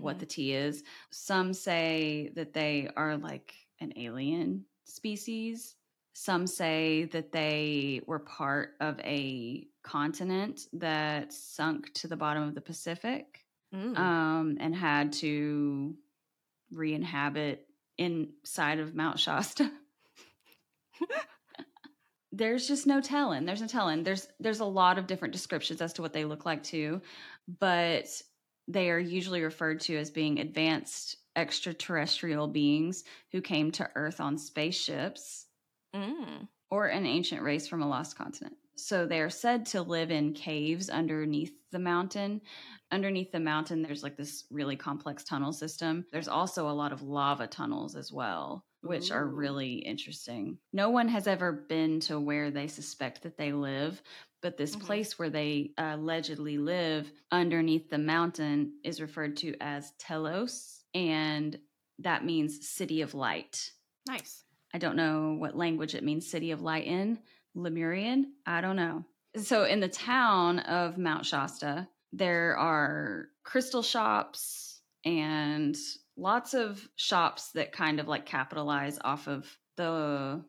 [0.00, 0.20] what Mhm.
[0.20, 5.76] the tea is some say that they are like an alien species
[6.12, 12.54] some say that they were part of a continent that sunk to the bottom of
[12.54, 13.96] the pacific Mm.
[13.96, 15.96] um, and had to
[16.72, 17.66] re-inhabit
[17.98, 19.70] inside of Mount Shasta.
[22.32, 23.44] there's just no telling.
[23.46, 24.02] There's no telling.
[24.04, 27.00] There's there's a lot of different descriptions as to what they look like too,
[27.60, 28.06] but
[28.66, 34.36] they are usually referred to as being advanced extraterrestrial beings who came to Earth on
[34.38, 35.46] spaceships
[35.94, 36.48] Mm.
[36.70, 38.56] or an ancient race from a lost continent.
[38.76, 42.42] So they are said to live in caves underneath the mountain.
[42.92, 46.04] Underneath the mountain, there's like this really complex tunnel system.
[46.12, 50.58] There's also a lot of lava tunnels as well, which are really interesting.
[50.72, 54.02] No one has ever been to where they suspect that they live,
[54.40, 54.80] but this Mhm.
[54.82, 61.58] place where they allegedly live underneath the mountain is referred to as Telos, and
[61.98, 63.72] that means city of light.
[64.06, 64.44] Nice.
[64.72, 67.18] I don't know what language it means city of light in.
[67.54, 68.34] Lemurian?
[68.46, 69.04] I don't know.
[69.36, 75.76] So in the town of Mount Shasta, there are crystal shops and
[76.18, 80.44] lots of shops that kind of like capitalize off of the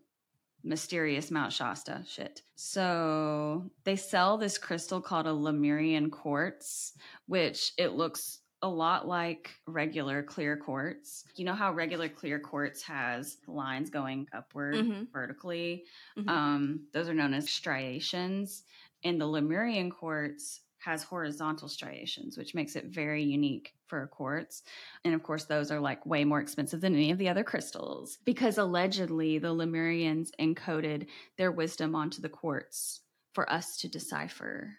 [0.64, 2.44] mysterious Mount Shasta shit.
[2.56, 6.94] So they sell this crystal called a Lemurian quartz,
[7.28, 11.24] which it looks a lot like regular clear quartz.
[11.36, 15.08] You know how regular clear quartz has lines going upward Mhm.
[15.14, 15.86] vertically?
[16.18, 16.28] Mhm.
[16.30, 18.64] Um, those are known as striations.
[19.04, 24.64] And the Lemurian quartz has horizontal striations, which makes it very unique for a quartz.
[25.04, 28.18] And of course, those are like way more expensive than any of the other crystals
[28.26, 33.02] because allegedly the Lemurians encoded their wisdom onto the quartz
[33.34, 34.76] for us to decipher.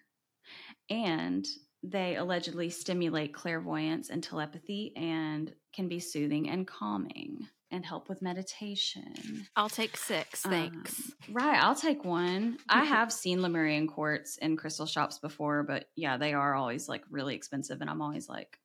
[0.88, 1.46] And
[1.82, 8.20] they allegedly stimulate clairvoyance and telepathy and can be soothing and calming and help with
[8.22, 9.46] meditation.
[9.56, 11.12] I'll take six, thanks.
[11.28, 12.58] Um, right, I'll take one.
[12.68, 17.04] I have seen Lemurian quartz in crystal shops before, but yeah, they are always like
[17.10, 18.58] really expensive, and I'm always like,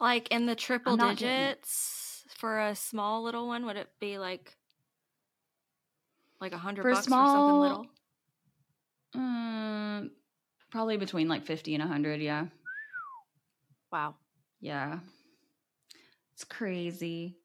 [0.00, 1.48] like in the triple not getting it.
[1.60, 4.56] digits for a small little one, would it be like
[6.40, 7.86] like a hundred For a bucks for something small- little?
[9.16, 10.10] mm,
[10.70, 12.20] probably between like fifty and a hundred.
[12.20, 12.46] Yeah,
[13.92, 14.16] Wow.
[14.60, 14.98] yeah,
[16.34, 17.38] it's crazy.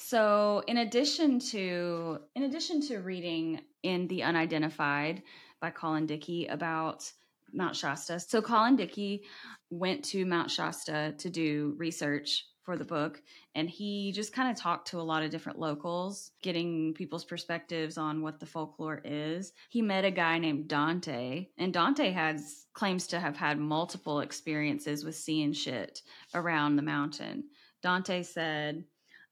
[0.00, 5.22] So, in addition to in addition to reading in the unidentified
[5.60, 7.10] by Colin Dickey about
[7.52, 9.24] Mount Shasta, so Colin Dickey
[9.70, 13.20] went to Mount Shasta to do research for the book,
[13.54, 17.98] and he just kind of talked to a lot of different locals, getting people's perspectives
[17.98, 19.52] on what the folklore is.
[19.68, 25.04] He met a guy named Dante, and Dante has claims to have had multiple experiences
[25.04, 26.02] with seeing shit
[26.34, 27.44] around the mountain.
[27.82, 28.84] Dante said,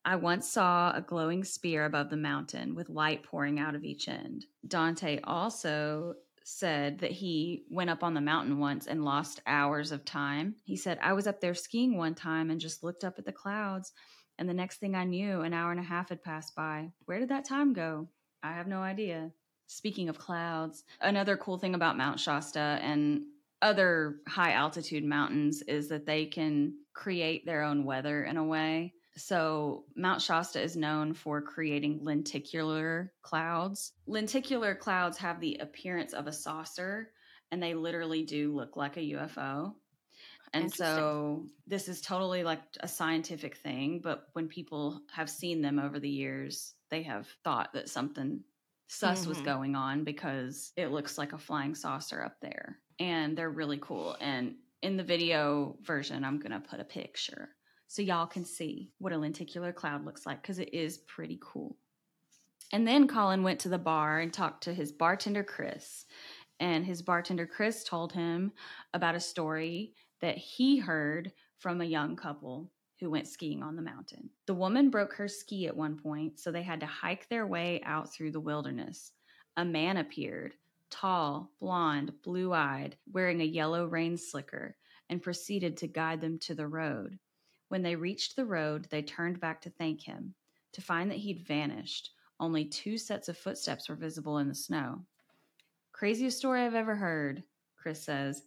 [0.06, 4.08] I once saw a glowing spear above the mountain with light pouring out of each
[4.08, 4.46] end.
[4.64, 6.14] Dante also
[6.44, 10.54] said that he went up on the mountain once and lost hours of time.
[10.62, 13.32] He said, I was up there skiing one time and just looked up at the
[13.32, 13.92] clouds,
[14.38, 16.92] and the next thing I knew, an hour and a half had passed by.
[17.06, 18.06] Where did that time go?
[18.44, 19.32] I have no idea.
[19.66, 23.24] Speaking of clouds, another cool thing about Mount Shasta and
[23.60, 28.92] other high altitude mountains is that they can create their own weather in a way.
[29.16, 33.92] So, Mount Shasta is known for creating lenticular clouds.
[34.06, 37.12] Lenticular clouds have the appearance of a saucer,
[37.50, 39.80] and they literally do look like a UFO.
[40.52, 45.78] And so, this is totally like a scientific thing, but when people have seen them
[45.78, 48.44] over the years, they have thought that something
[48.88, 49.42] sus was Mhm.
[49.42, 52.80] going on because it looks like a flying saucer up there.
[52.98, 54.16] And they're really cool.
[54.20, 57.55] And in the video version, I'm going to put a picture
[57.88, 61.76] so y'all can see what a lenticular cloud looks like because it is pretty cool.
[62.72, 66.04] And then Colin went to the bar and talked to his bartender, Chris.
[66.58, 68.52] And his bartender, Chris, told him
[68.92, 73.82] about a story that he heard from a young couple who went skiing on the
[73.82, 74.30] mountain.
[74.46, 77.82] The woman broke her ski at one point, so they had to hike their way
[77.84, 79.12] out through the wilderness.
[79.56, 80.54] A man appeared,
[80.90, 84.76] tall, blonde, blue eyed, wearing a yellow rain slicker,
[85.08, 87.18] and proceeded to guide them to the road.
[87.68, 90.34] When they reached the road, they turned back to thank him,
[90.72, 92.10] to find that he'd vanished.
[92.38, 95.04] Only two sets of footsteps were visible in the snow.
[95.92, 97.42] Craziest story I've ever heard,
[97.76, 98.42] Chris says,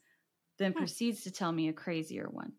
[0.57, 2.53] then proceeds to tell me a crazier one.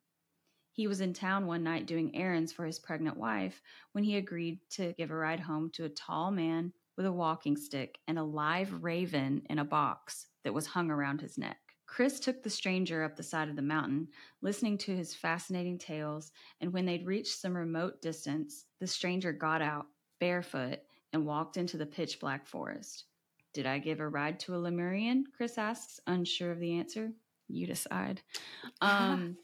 [0.72, 3.60] He was in town one night doing errands for his pregnant wife
[3.92, 7.56] when he agreed to give a ride home to a tall man with a walking
[7.56, 11.58] stick and a live raven in a box that was hung around his neck.
[11.90, 14.06] Chris took the stranger up the side of the mountain,
[14.42, 19.60] listening to his fascinating tales, and when they'd reached some remote distance, the stranger got
[19.60, 19.86] out,
[20.20, 20.78] barefoot,
[21.12, 23.06] and walked into the pitch black forest.
[23.52, 25.24] Did I give a ride to a Lemurian?
[25.36, 27.10] Chris asks, unsure of the answer.
[27.48, 28.22] You decide.
[28.80, 29.36] Um,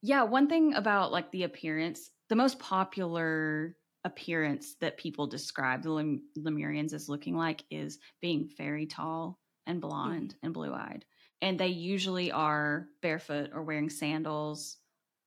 [0.00, 5.92] yeah, one thing about like the appearance, the most popular appearance that people describe the
[5.92, 11.04] Lem- Lemurians as looking like is being very tall and blonde and blue eyed.
[11.44, 14.78] And they usually are barefoot or wearing sandals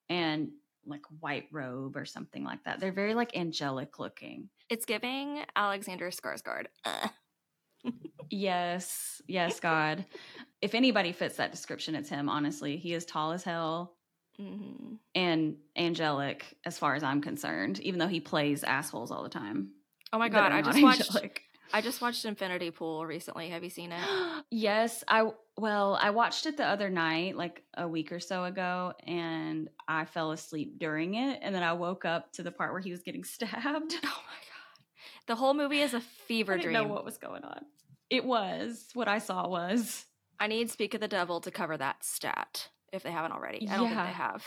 [0.09, 0.49] and
[0.85, 2.79] like white robe or something like that.
[2.79, 4.49] They're very like angelic looking.
[4.69, 6.65] It's giving Alexander Skarsgård.
[6.83, 7.07] Uh.
[8.29, 10.03] Yes, yes, God.
[10.61, 12.75] if anybody fits that description, it's him, honestly.
[12.75, 13.93] He is tall as hell
[14.37, 19.29] hmm and angelic as far as I'm concerned, even though he plays assholes all the
[19.29, 19.69] time.
[20.11, 20.51] Oh my god!
[20.51, 21.39] I just watched.
[21.73, 23.49] I just watched Infinity Pool recently.
[23.49, 24.01] Have you seen it?
[24.51, 28.93] yes, I well, I watched it the other night, like a week or so ago,
[29.05, 32.81] and I fell asleep during it, and then I woke up to the part where
[32.81, 33.53] he was getting stabbed.
[33.63, 34.79] Oh my god!
[35.27, 36.59] The whole movie is a fever dream.
[36.59, 36.87] I didn't dream.
[36.87, 37.65] know what was going on.
[38.09, 40.05] It was what I saw was
[40.39, 43.67] I need Speak of the Devil to cover that stat if they haven't already.
[43.69, 44.45] I don't think they have.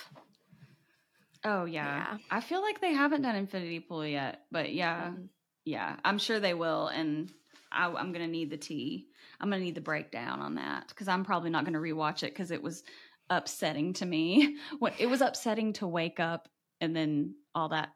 [1.45, 1.85] oh yeah.
[2.13, 2.19] Yeah.
[2.31, 5.29] I feel like they haven't done Infinity Pool yet, but yeah, Mhm.
[5.65, 7.31] Yeah, I'm sure they will, and
[7.71, 9.07] I, I'm gonna need the tea.
[9.41, 12.51] I'm gonna need the breakdown on that because I'm probably not gonna rewatch it because
[12.51, 12.83] it was
[13.29, 14.57] upsetting to me.
[14.79, 16.49] What it was upsetting to wake up
[16.81, 17.91] and then all that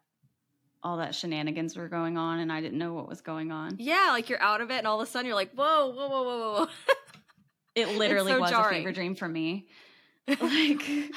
[0.83, 3.77] all that shenanigans were going on and I didn't know what was going on.
[3.79, 6.07] Yeah, like you're out of it and all of a sudden you're like, whoa, whoa,
[6.07, 6.67] whoa, whoa, whoa.
[7.73, 8.75] It literally so was jarring.
[8.75, 9.67] a fever dream for me.
[10.27, 11.11] Like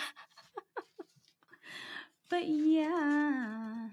[2.31, 3.89] But yeah.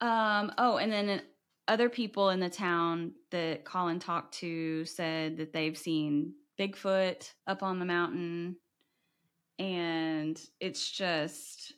[0.00, 1.22] Um oh, and then
[1.68, 7.62] other people in the town that Colin talked to said that they've seen Bigfoot up
[7.62, 8.56] on the mountain
[9.58, 11.72] and it's just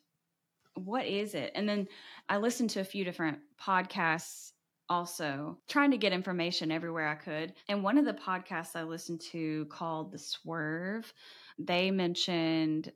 [0.75, 1.53] what is it?
[1.55, 1.89] And then
[2.29, 4.53] I listened to a few different podcasts
[4.89, 7.53] also trying to get information everywhere I could.
[7.69, 11.13] And one of the podcasts I listened to called The Swerve,
[11.59, 12.93] they mentioned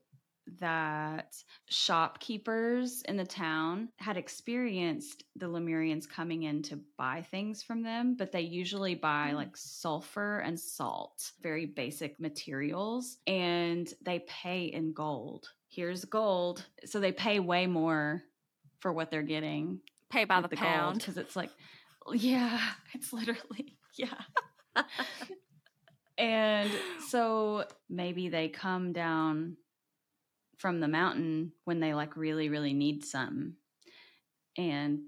[0.58, 1.34] that
[1.66, 8.16] shopkeepers in the town had experienced the Lemurians coming in to buy things from them,
[8.16, 9.34] but they usually buy Mm.
[9.36, 15.48] like sulfur and salt, very basic materials, and they pay in gold.
[15.68, 16.66] Here's gold.
[16.84, 18.22] So they pay way more
[18.80, 19.80] for what they're getting
[20.10, 20.98] Pay by the, gold pound.
[20.98, 21.50] because it's like,
[22.12, 22.60] yeah,
[22.94, 24.20] it's literally, yeah.
[26.18, 26.70] and
[27.08, 29.56] so maybe they come down
[30.62, 33.54] from the mountain when they like really, really need something
[34.56, 35.00] and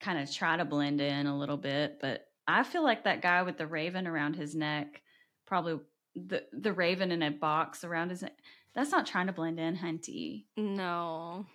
[0.00, 1.98] kind of try to blend in a little bit.
[2.00, 5.02] But I feel like that guy with the raven around his neck,
[5.44, 5.80] probably
[6.14, 8.36] the the raven in a box around his neck,
[8.74, 10.44] that's not trying to blend in, hunty.
[10.56, 11.46] No.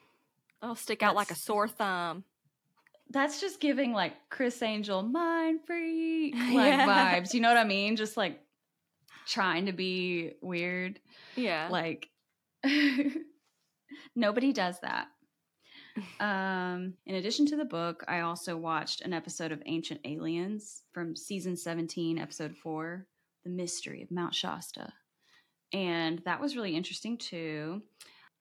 [0.62, 2.24] I'll stick out like a sore thumb.
[3.12, 6.86] that's just giving like Criss Angel mind freak like Yeah.
[7.22, 7.34] vibes.
[7.34, 7.95] You know what I mean?
[7.95, 8.41] Just like
[9.26, 11.00] trying to be weird.
[11.38, 11.70] Yeah.
[11.72, 12.10] Like
[14.16, 15.08] nobody does that.
[16.20, 21.16] Um, in addition to the book, I also watched an episode of Ancient Aliens from
[21.16, 23.08] season 17, episode 4,
[23.44, 24.94] The Mystery of Mount Shasta.
[25.74, 27.82] And that was really interesting too.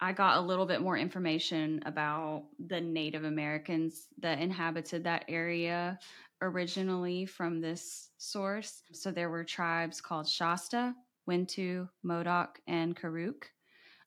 [0.01, 5.99] I got a little bit more information about the Native Americans that inhabited that area
[6.43, 8.83] originally from this source.
[8.93, 10.95] So there were tribes called Shasta,
[11.29, 13.45] Wintu, Modoc, and Karuk.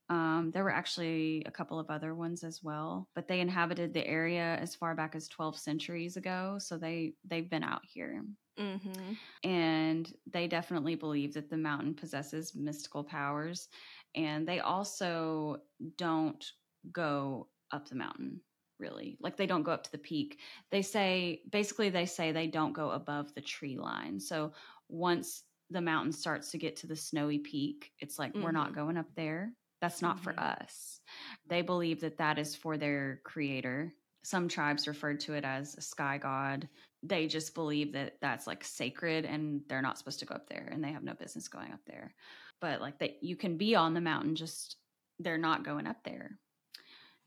[0.09, 4.05] Um, there were actually a couple of other ones as well, but they inhabited the
[4.07, 6.57] area as far back as 12 centuries ago.
[6.59, 8.23] So they they've been out here
[8.57, 9.13] mm-hmm.
[9.43, 13.69] and they definitely believe that the mountain possesses mystical powers
[14.15, 15.57] and they also
[15.97, 16.51] don't
[16.91, 18.41] go up the mountain
[18.79, 20.39] really like they don't go up to the peak
[20.71, 24.53] they say basically they say they don't go above the tree line so
[24.87, 28.75] once the mountain starts to get to the snowy peak it's like we're not Mhm.
[28.75, 30.39] going up there that's not for Mhm.
[30.61, 31.01] us.
[31.47, 33.93] They believe that that is for their creator.
[34.23, 36.69] Some tribes referred to it as a sky god.
[37.01, 40.67] They just believe that that's like sacred and they're not supposed to go up there
[40.71, 42.13] and they have no business going up there.
[42.59, 44.77] But like that you can be on the mountain just
[45.19, 46.37] they're not going up there.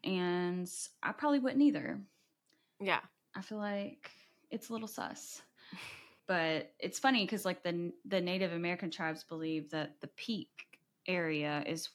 [0.05, 0.71] And
[1.03, 2.01] i probably wouldn't either.
[2.81, 3.01] Yeah.
[3.35, 4.11] i feel like
[4.51, 5.43] it's a little sus.
[6.27, 10.49] But it's funny because like the the native american tribes believe that the peak
[11.09, 11.89] area is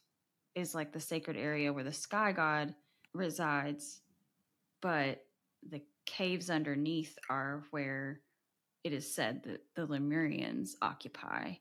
[0.57, 2.73] is like the sacred area where the sky god
[3.13, 4.01] resides
[4.81, 5.23] but
[5.69, 8.21] the caves underneath are where
[8.83, 11.53] it is said that the Lemurians occupy.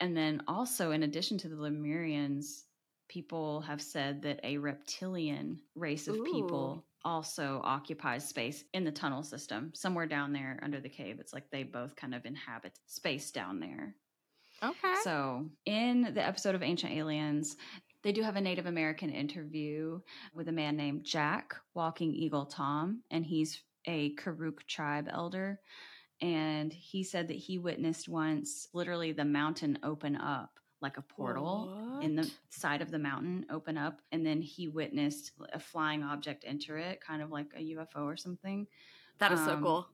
[0.00, 2.62] And then also, in addition to the Lemurians,
[3.08, 6.24] people have said that a reptilian race of Ooh.
[6.24, 11.18] people also occupies space in the tunnel system, somewhere down there under the cave.
[11.20, 13.94] It's like they both kind of inhabit space down there.
[14.62, 14.94] Okay.
[15.04, 17.56] So, in the episode of Ancient Aliens,
[18.02, 20.00] they do have a Native American interview
[20.34, 25.60] with a man named Jack, Walking Eagle Tom, and he's a Karuk tribe elder.
[26.22, 30.50] And he said that he witnessed once literally the mountain open up
[30.82, 34.00] like a portal in the side of the mountain open up.
[34.12, 38.16] And then he witnessed a flying object enter it, kind of like a UFO or
[38.16, 38.66] something.
[39.18, 39.88] That is so um, cool.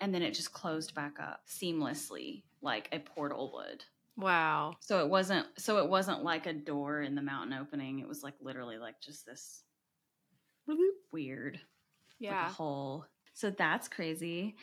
[0.00, 3.84] And then it just closed back up seamlessly, like a portal would.
[4.16, 4.76] Wow.
[4.80, 7.98] So it wasn't so it wasn't like a door in the mountain opening.
[7.98, 9.64] It was like literally like just this
[11.12, 11.62] weird like
[12.18, 12.46] Yeah.
[12.46, 13.06] a hole.
[13.34, 14.56] So that's crazy.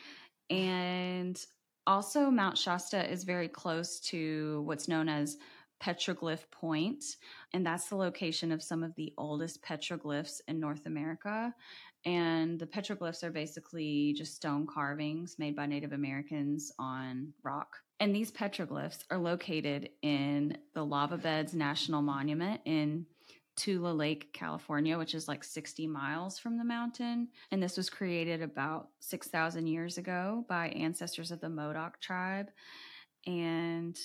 [0.50, 1.38] And
[1.86, 5.36] also Mount Shasta is very close to what's known as
[5.82, 7.04] Petroglyph Point,
[7.52, 11.52] and that's the location of some of the oldest petroglyphs in North America.
[12.04, 17.76] And the petroglyphs are basically just stone carvings made by Native Americans on rock.
[18.02, 23.06] And these petroglyphs are located in the Lava Beds National Monument in
[23.56, 27.28] Tulelake, California, which is like 60 miles from the mountain.
[27.52, 32.50] And this was created about 6,000 years ago by ancestors of the Modoc tribe.
[33.24, 33.96] And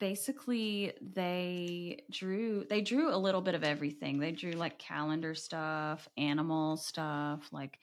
[0.00, 4.18] basically they drew they drew a little bit of everything.
[4.18, 7.78] They drew like calendar stuff, animal stuff, like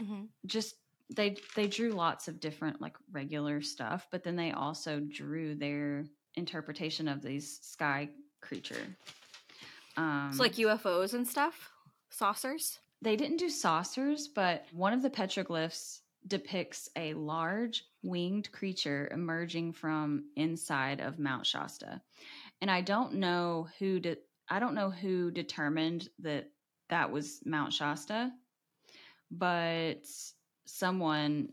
[0.00, 0.26] mm-hmm.
[0.46, 0.76] just
[1.14, 6.04] they they drew lots of different like regular stuff, but then they also drew their
[6.36, 8.08] interpretation of these sky
[8.40, 8.96] creature.
[9.96, 11.70] Um, it's like UFOs and stuff,
[12.10, 12.78] saucers.
[13.02, 19.72] They didn't do saucers, but one of the petroglyphs depicts a large winged creature emerging
[19.72, 22.00] from inside of Mount Shasta.
[22.60, 26.50] And I don't know who did I don't know who determined that
[26.88, 28.32] that was Mount Shasta,
[29.30, 30.06] but
[30.70, 31.50] someone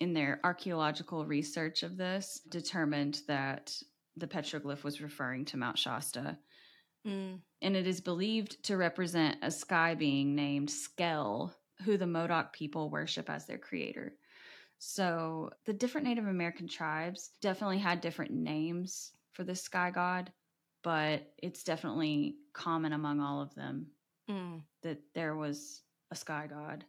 [0.00, 3.76] in their archaeological research of this determined that
[4.16, 6.38] the petroglyph was referring to Mount Shasta.
[7.06, 7.40] Mm.
[7.62, 12.90] And it is believed to represent a sky being named Skell, who the Modoc people
[12.90, 14.14] worship as their creator.
[14.78, 20.32] So the different Native American tribes definitely had different names for the sky god,
[20.82, 23.88] but it's definitely common among all of them
[24.30, 24.60] mm.
[24.82, 26.84] that there was a sky god.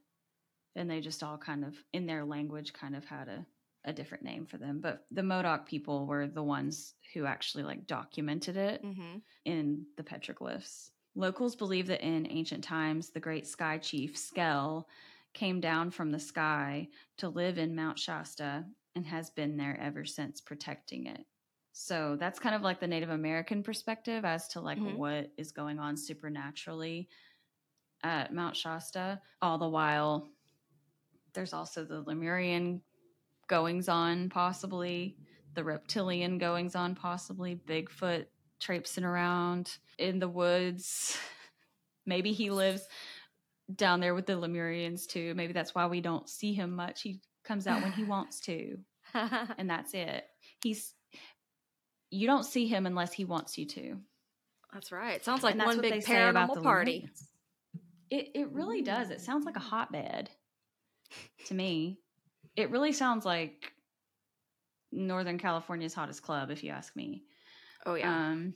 [0.75, 3.45] And they just all kind of, in their language, kind of had a
[3.85, 7.87] a different name for them, but the Modoc people were the ones who actually like
[7.87, 9.17] documented it mm-hmm.
[9.45, 10.89] in the petroglyphs.
[11.15, 14.87] Locals believe that in ancient times, the great sky chief Skell
[15.33, 18.65] came down from the sky to live in Mount Shasta
[18.95, 21.25] and has been there ever since, protecting it.
[21.71, 24.97] So that's kind of like the Native American perspective as to like mm-hmm.
[24.97, 27.07] what is going on supernaturally
[28.03, 29.21] at Mount Shasta.
[29.41, 30.29] All the while,
[31.33, 32.81] there's also the Lemurian
[33.47, 35.17] goings on, possibly
[35.55, 38.25] the reptilian goings on, possibly Bigfoot
[38.59, 41.17] traipsing around in the woods.
[42.05, 42.87] Maybe he lives
[43.73, 45.33] down there with the Lemurians too.
[45.35, 47.01] Maybe that's why we don't see him much.
[47.01, 48.77] He comes out when he wants to,
[49.13, 50.23] and that's it.
[50.61, 50.93] He's
[52.11, 53.97] you don't see him unless he wants you to.
[54.73, 55.15] That's right.
[55.15, 57.09] It Sounds like one big paranormal party.
[58.09, 59.09] It it really does.
[59.11, 60.29] It sounds like a hotbed
[61.45, 61.99] to me
[62.59, 63.71] it really sounds like
[64.91, 67.23] Northern California's hottest club, if you ask me.
[67.85, 68.13] Oh yeah.
[68.13, 68.53] Um,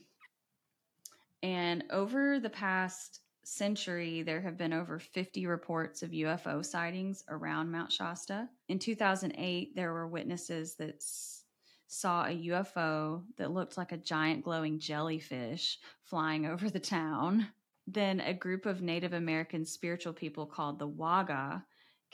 [1.42, 7.70] and over the past century, there have been over 50 reports of UFO sightings around
[7.70, 8.48] Mount Shasta.
[8.68, 11.44] In 2008, there were witnesses that s-
[11.86, 17.48] saw a UFO that looked like a giant glowing jellyfish flying over the town.
[17.86, 21.64] Then a group of Native American spiritual people called the Waga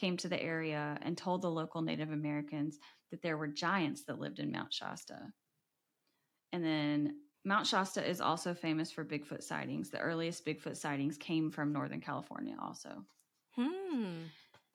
[0.01, 2.79] came to the area and told the local Native Americans
[3.11, 5.19] that there were giants that lived in Mount Shasta.
[6.53, 9.91] And then Mount Shasta is also famous for Bigfoot sightings.
[9.91, 13.05] The earliest Bigfoot sightings came from Northern California, also.
[13.57, 14.23] Hmm.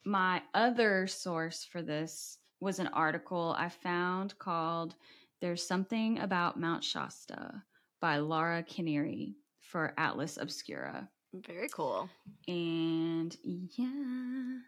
[0.05, 4.95] My other source for this was an article I found called
[5.41, 7.63] There's Something About Mount Shasta
[7.99, 11.09] by Laura Kiniry for Atlas Obscura.
[11.45, 12.09] Very cool.
[12.47, 14.59] And yeah.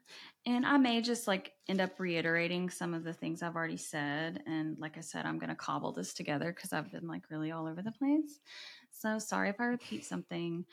[0.47, 4.41] And I may just like end up reiterating some of the things I've already said.
[4.47, 7.51] And like I said, I'm going to cobble this together because I've been like really
[7.51, 8.39] all over the place.
[8.89, 10.63] So sorry if I repeat something.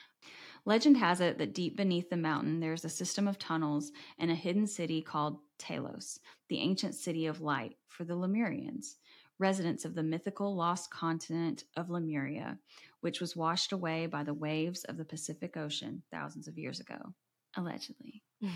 [0.65, 4.37] Legend has it that deep beneath the mountain, there's a system of tunnels and a
[4.37, 8.95] hidden city called Telos, the ancient city of light for the Lemurians,
[9.41, 12.61] residents of the mythical lost continent of Lemuria,
[13.01, 17.13] which was washed away by the waves of the Pacific Ocean thousands of years ago,
[17.57, 18.23] allegedly.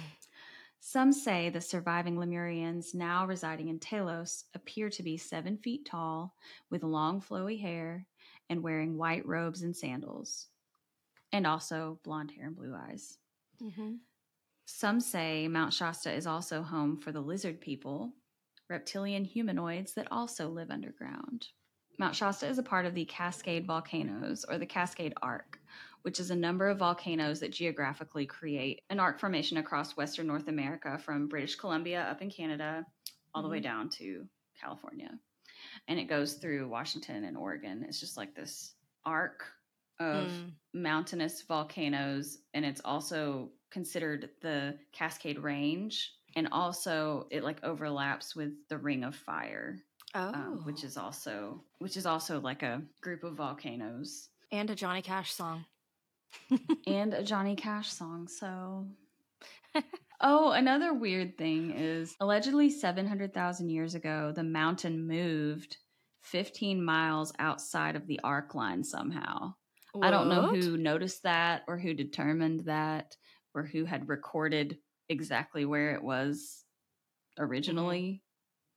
[0.81, 6.35] Some say the surviving Lemurians now residing in Telos appear to be seven feet tall,
[6.71, 8.07] with long flowy hair,
[8.49, 10.47] and wearing white robes and sandals,
[11.33, 13.19] and also blonde hair and blue eyes.
[13.63, 13.95] Mm-hmm.
[14.67, 18.13] Some say Mount Shasta is also home for the lizard people,
[18.69, 21.49] reptilian humanoids that also live underground.
[21.99, 25.59] Mount Shasta is a part of the Cascade Volcanoes, or the Cascade Arc,
[26.09, 30.49] which is a number of volcanoes that geographically create an arc formation across Western North
[30.49, 32.87] America from British Columbia up in Canada
[33.35, 33.65] all the way mm-hmm.
[33.65, 34.25] down to
[34.59, 35.11] California.
[35.87, 37.85] And it goes through Washington and Oregon.
[37.87, 38.73] It's just like this
[39.05, 39.45] arc
[40.01, 40.53] of mm.
[40.73, 42.39] mountainous volcanoes.
[42.55, 46.11] And it's also considered the Cascade Range.
[46.37, 49.77] And also, it like overlaps with the Ring of Fire
[50.15, 50.29] oh.
[50.29, 55.03] Um, which is also which is also like a group of volcanoes and a Johnny
[55.03, 55.67] Cash song,
[56.87, 58.29] and a Johnny Cash song.
[58.29, 58.87] So.
[60.21, 65.77] oh, another weird thing is allegedly 700,000 years ago, the mountain moved
[66.23, 69.55] 15 miles outside of the arc line somehow.
[70.01, 73.17] I don't know who noticed that or who determined that
[73.55, 76.65] or who had recorded exactly where it was
[77.39, 78.23] originally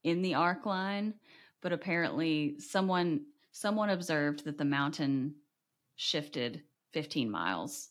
[0.04, 0.10] mm-hmm.
[0.10, 1.14] in the arc line,
[1.60, 5.34] but apparently someone someone observed that the mountain
[5.96, 7.88] shifted 15 miles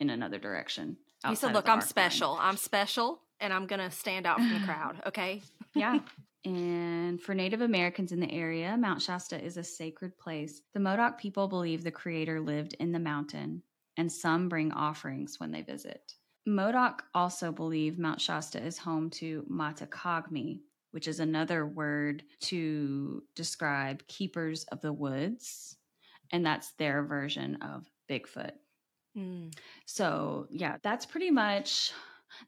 [0.00, 0.96] in another direction.
[1.26, 2.36] He said, "Look, I'm arc line." special.
[2.40, 5.42] I'm special, and I'm gonna stand out from the crowd." Okay.
[5.74, 6.00] yeah.
[6.46, 10.60] And for Native Americans in the area, Mount Shasta is a sacred place.
[10.74, 13.62] The Modoc people believe the creator lived in the mountain,
[13.96, 16.12] and some bring offerings when they visit.
[16.46, 20.60] Modoc also believe Mount Shasta is home to Matah Kagmi,
[20.90, 25.78] which is another word to describe keepers of the woods,
[26.30, 28.52] and that's their version of Bigfoot.
[29.16, 29.52] Mm.
[29.86, 31.92] So yeah, that's pretty much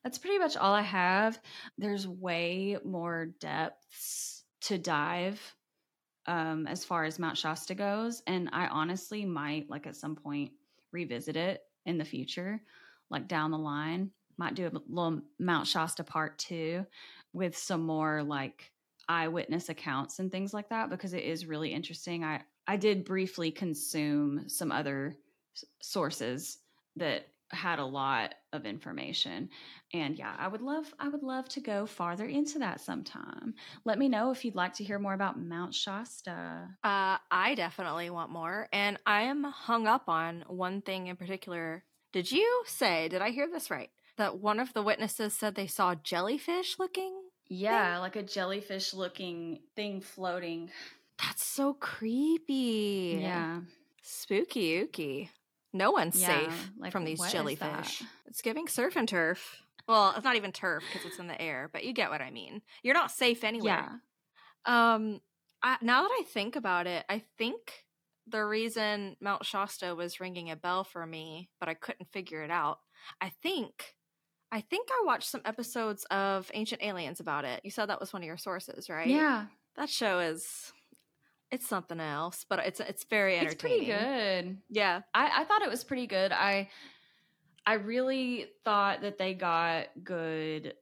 [0.03, 1.39] that's pretty much all I have.
[1.79, 5.41] There's way more depths to dive
[6.27, 10.51] um, as far as Mount Shasta goes, and I honestly might like at some point
[10.93, 12.61] revisit it in the future,
[13.11, 14.11] like down the line.
[14.39, 16.85] Might do a little Mount Shasta part two
[17.33, 18.71] with some more like
[19.09, 22.25] eyewitness accounts and things like that because it is really interesting.
[22.25, 25.17] I I did briefly consume some other
[25.81, 26.59] sources
[26.97, 29.49] that had a lot of information
[29.95, 33.55] and yeah i would love i would love to go farther into that sometime
[33.85, 38.11] let me know if you'd like to hear more about mount shasta Uh, I definitely
[38.11, 41.85] want more, and I am hung up on one thing in particular.
[42.13, 43.09] Did you say?
[43.09, 43.91] Did I hear this right?
[44.17, 47.15] That one of the witnesses said they saw jellyfish looking.
[47.49, 50.71] yeah like a jellyfish looking thing floating
[51.23, 53.19] That's so creepy.
[53.23, 53.61] yeah
[54.03, 55.29] spooky ooky.
[55.77, 58.03] No one's Yeah, safe like, from these jellyfish.
[58.27, 59.63] It's giving surf and turf.
[59.89, 62.31] Well, it's not even turf because it's in the air, but you get what I
[62.31, 62.63] mean.
[62.83, 64.01] You're not safe anywhere.
[64.67, 65.21] yeah Um,
[65.63, 67.85] I, now that I think about it, I think
[68.27, 72.51] the reason Mount Shasta was ringing a bell for me, but I couldn't figure it
[72.51, 72.79] out.
[73.21, 73.95] I think,
[74.51, 77.61] I think I watched some episodes of Ancient Aliens about it.
[77.63, 79.09] You said that was one of your sources, right?
[79.09, 79.47] yeah
[79.77, 80.73] That show is,
[81.51, 83.83] it's something else, but it's it's very entertaining.
[83.83, 85.03] it's pretty good Yeah.
[85.15, 86.33] I, I thought it was pretty good.
[86.33, 86.69] I
[87.67, 90.75] I really thought that they got good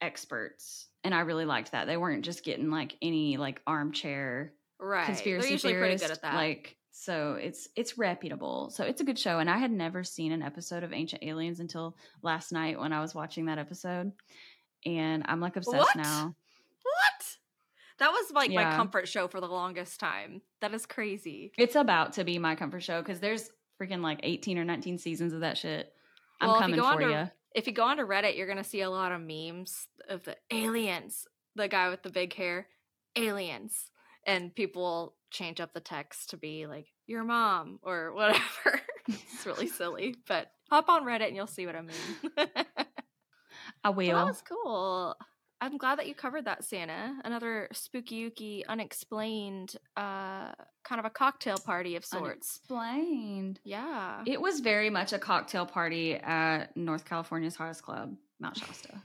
[0.00, 1.86] experts, and I really liked that.
[1.86, 5.06] They weren't just getting like any like armchair Right.
[5.06, 5.98] conspiracy They're usually theorist.
[6.04, 6.34] pretty good at that.
[6.34, 8.70] Like so, it's it's reputable.
[8.70, 9.38] So it's a good show.
[9.38, 13.00] And I had never seen an episode of Ancient Aliens until last night when I
[13.00, 14.12] was watching that episode,
[14.84, 15.96] and I'm like obsessed What?
[15.96, 16.34] now.
[16.82, 17.31] what?
[17.98, 20.42] That was like my comfort show for the longest time.
[20.60, 21.52] That is crazy.
[21.58, 25.32] It's about to be my comfort show because there's freaking like 18 or 19 seasons
[25.32, 25.92] of that shit.
[26.40, 27.30] I'm Well, if you coming go for you.
[27.54, 31.26] If you go onto Reddit, you're gonna see a lot of memes of the aliens,
[31.54, 32.66] the guy with the big hair,
[33.14, 33.90] aliens,
[34.26, 38.80] and people change up the text to be like your mom or whatever.
[39.08, 41.96] it's really silly, but hop on Reddit and you'll see what I mean.
[43.84, 44.16] I Well, will.
[44.16, 45.16] that was cool.
[45.62, 47.20] I'm glad that you covered that, Sannah.
[47.24, 50.50] Another spooky, ooky, unexplained, uh,
[50.82, 52.56] kind of a cocktail party of sorts.
[52.56, 53.60] Explained.
[53.62, 54.24] yeah.
[54.26, 59.00] It was very much a cocktail party at North California's hottest club, Mount Shasta.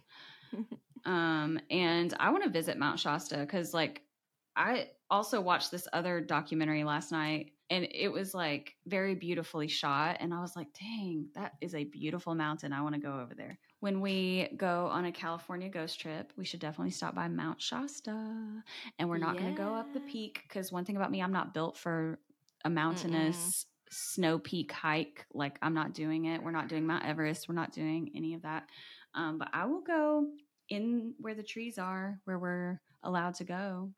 [1.05, 4.01] um, and I want to visit Mount Shasta because, like,
[4.55, 10.18] I also watched this other documentary last night, and it was like very beautifully shot.
[10.20, 12.72] And I was like, dang, that is a beautiful mountain.
[12.72, 13.59] I want to go over there.
[13.82, 18.63] When we go on a California ghost trip, we should definitely stop by Mount Shasta.
[18.99, 21.34] And we're not going to go up the peak because one thing about me, I'm
[21.34, 22.20] not built for
[22.63, 25.26] a mountainous snow peak hike.
[25.34, 26.41] Like I'm not doing it.
[26.41, 27.49] We're not doing Mount Everest.
[27.49, 28.68] We're not doing any of that.
[29.13, 30.26] Um, but I will go
[30.70, 33.89] in where the trees are, where we're allowed to go,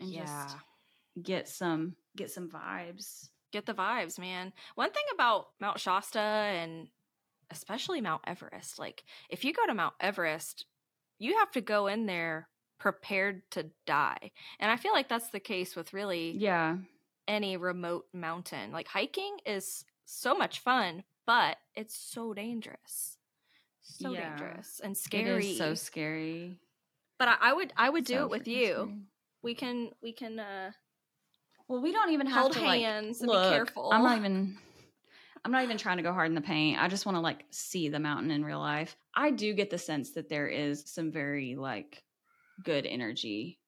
[0.00, 0.24] and yeah.
[0.24, 0.56] just
[1.20, 3.28] get some get some vibes.
[3.52, 4.52] Get the vibes, man.
[4.76, 6.88] One thing about Mount Shasta and
[7.50, 10.66] especially Mount Everest, like if you go to Mount Everest,
[11.18, 12.48] you have to go in there
[12.78, 14.32] prepared to die.
[14.60, 16.78] And I feel like that's the case with really Yeah,
[17.28, 18.72] any remote mountain.
[18.72, 23.18] Like hiking is so much fun, but it's so dangerous.
[23.82, 24.16] So Yeah.
[24.16, 25.42] dangerous and scary.
[25.42, 26.60] So scary.
[27.18, 28.92] but I, I would I would do So it with you.
[28.92, 29.06] scary.
[29.42, 30.72] We can we can uh
[31.68, 33.50] Well, we don't even have hold to hands like and look.
[33.50, 33.90] be careful.
[33.92, 34.56] I'm not even.
[35.44, 36.80] I'm not even trying to go hard in the paint.
[36.80, 38.96] I just want to like see the mountain in real life.
[39.14, 42.04] I do get the sense that there is some very like
[42.62, 43.58] good energy,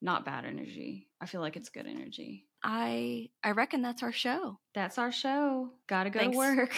[0.00, 1.08] not bad energy.
[1.20, 2.46] I feel like it's good energy.
[2.64, 4.58] I I reckon that's our show.
[4.74, 5.70] That's our show.
[5.86, 6.34] Gotta go Thanks.
[6.34, 6.74] to work.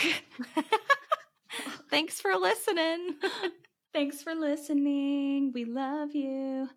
[1.91, 3.15] Thanks for listening.
[3.93, 5.53] Thanks for listening.
[5.53, 6.69] We love you.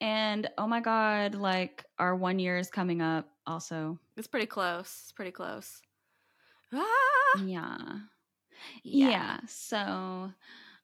[0.00, 3.98] And oh my God, like our one year is coming up also.
[4.16, 5.00] it's pretty close.
[5.02, 5.80] It's pretty close.
[6.72, 6.86] Ah!
[7.44, 7.76] Yeah.
[8.82, 9.38] yeah.
[9.46, 10.30] So,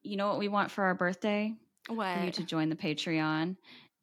[0.03, 1.53] you know what we want for our birthday?
[1.89, 2.19] What?
[2.19, 3.57] For you to join the Patreon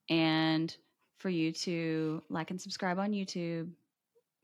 [0.10, 0.76] and
[1.18, 3.70] for you to like and subscribe on YouTube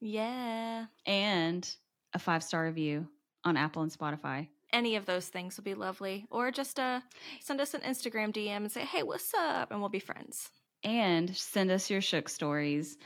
[0.01, 0.85] yeah.
[1.05, 1.69] and
[2.13, 3.07] a five star review
[3.43, 4.47] on Apple and Spotify.
[4.71, 6.25] Any of those things would be lovely.
[6.29, 7.01] Or just uh,
[7.39, 9.71] send us an Instagram DM and say, hey, what's up?
[9.71, 10.51] And we'll be friends.
[10.83, 12.97] And send us your shook stories.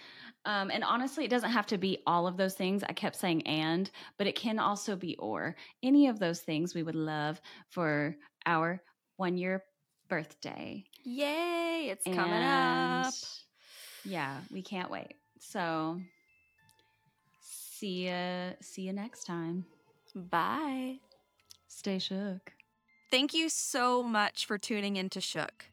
[0.46, 2.84] Um, and honestly, it doesn't have to be all of those things.
[2.84, 5.56] I kept saying and, but it can also be or.
[5.82, 8.16] Any of those things we would love for
[8.46, 8.82] our
[9.16, 9.64] one year
[10.10, 10.84] birthday.
[11.04, 13.14] Yay, it's coming up.
[14.06, 15.16] Yeah, we can't wait.
[15.40, 16.02] So
[17.42, 19.66] see ya see you next time.
[20.16, 21.00] Bye.
[21.68, 22.54] Stay shook.
[23.10, 25.66] Thank you so much for tuning in to Shook.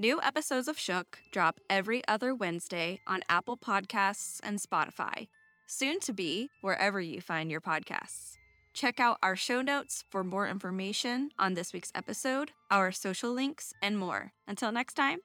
[0.00, 5.26] New episodes of Shook drop every other Wednesday on Apple Podcasts and Spotify,
[5.66, 8.36] soon to be wherever you find your podcasts.
[8.72, 13.72] Check out our show notes for more information on this week's episode, our social links,
[13.82, 14.30] and more.
[14.46, 15.18] Until next time,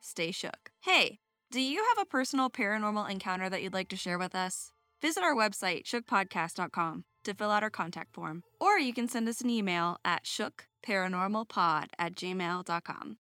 [0.00, 0.70] stay shook.
[0.80, 1.18] Hey,
[1.50, 4.72] do you have a personal paranormal encounter that you'd like to share with us?
[5.02, 8.42] Visit our website, shookpodcast.com, to fill out our contact form.
[8.58, 13.18] Or you can send us an email at shookparanormalpod at gmail.com.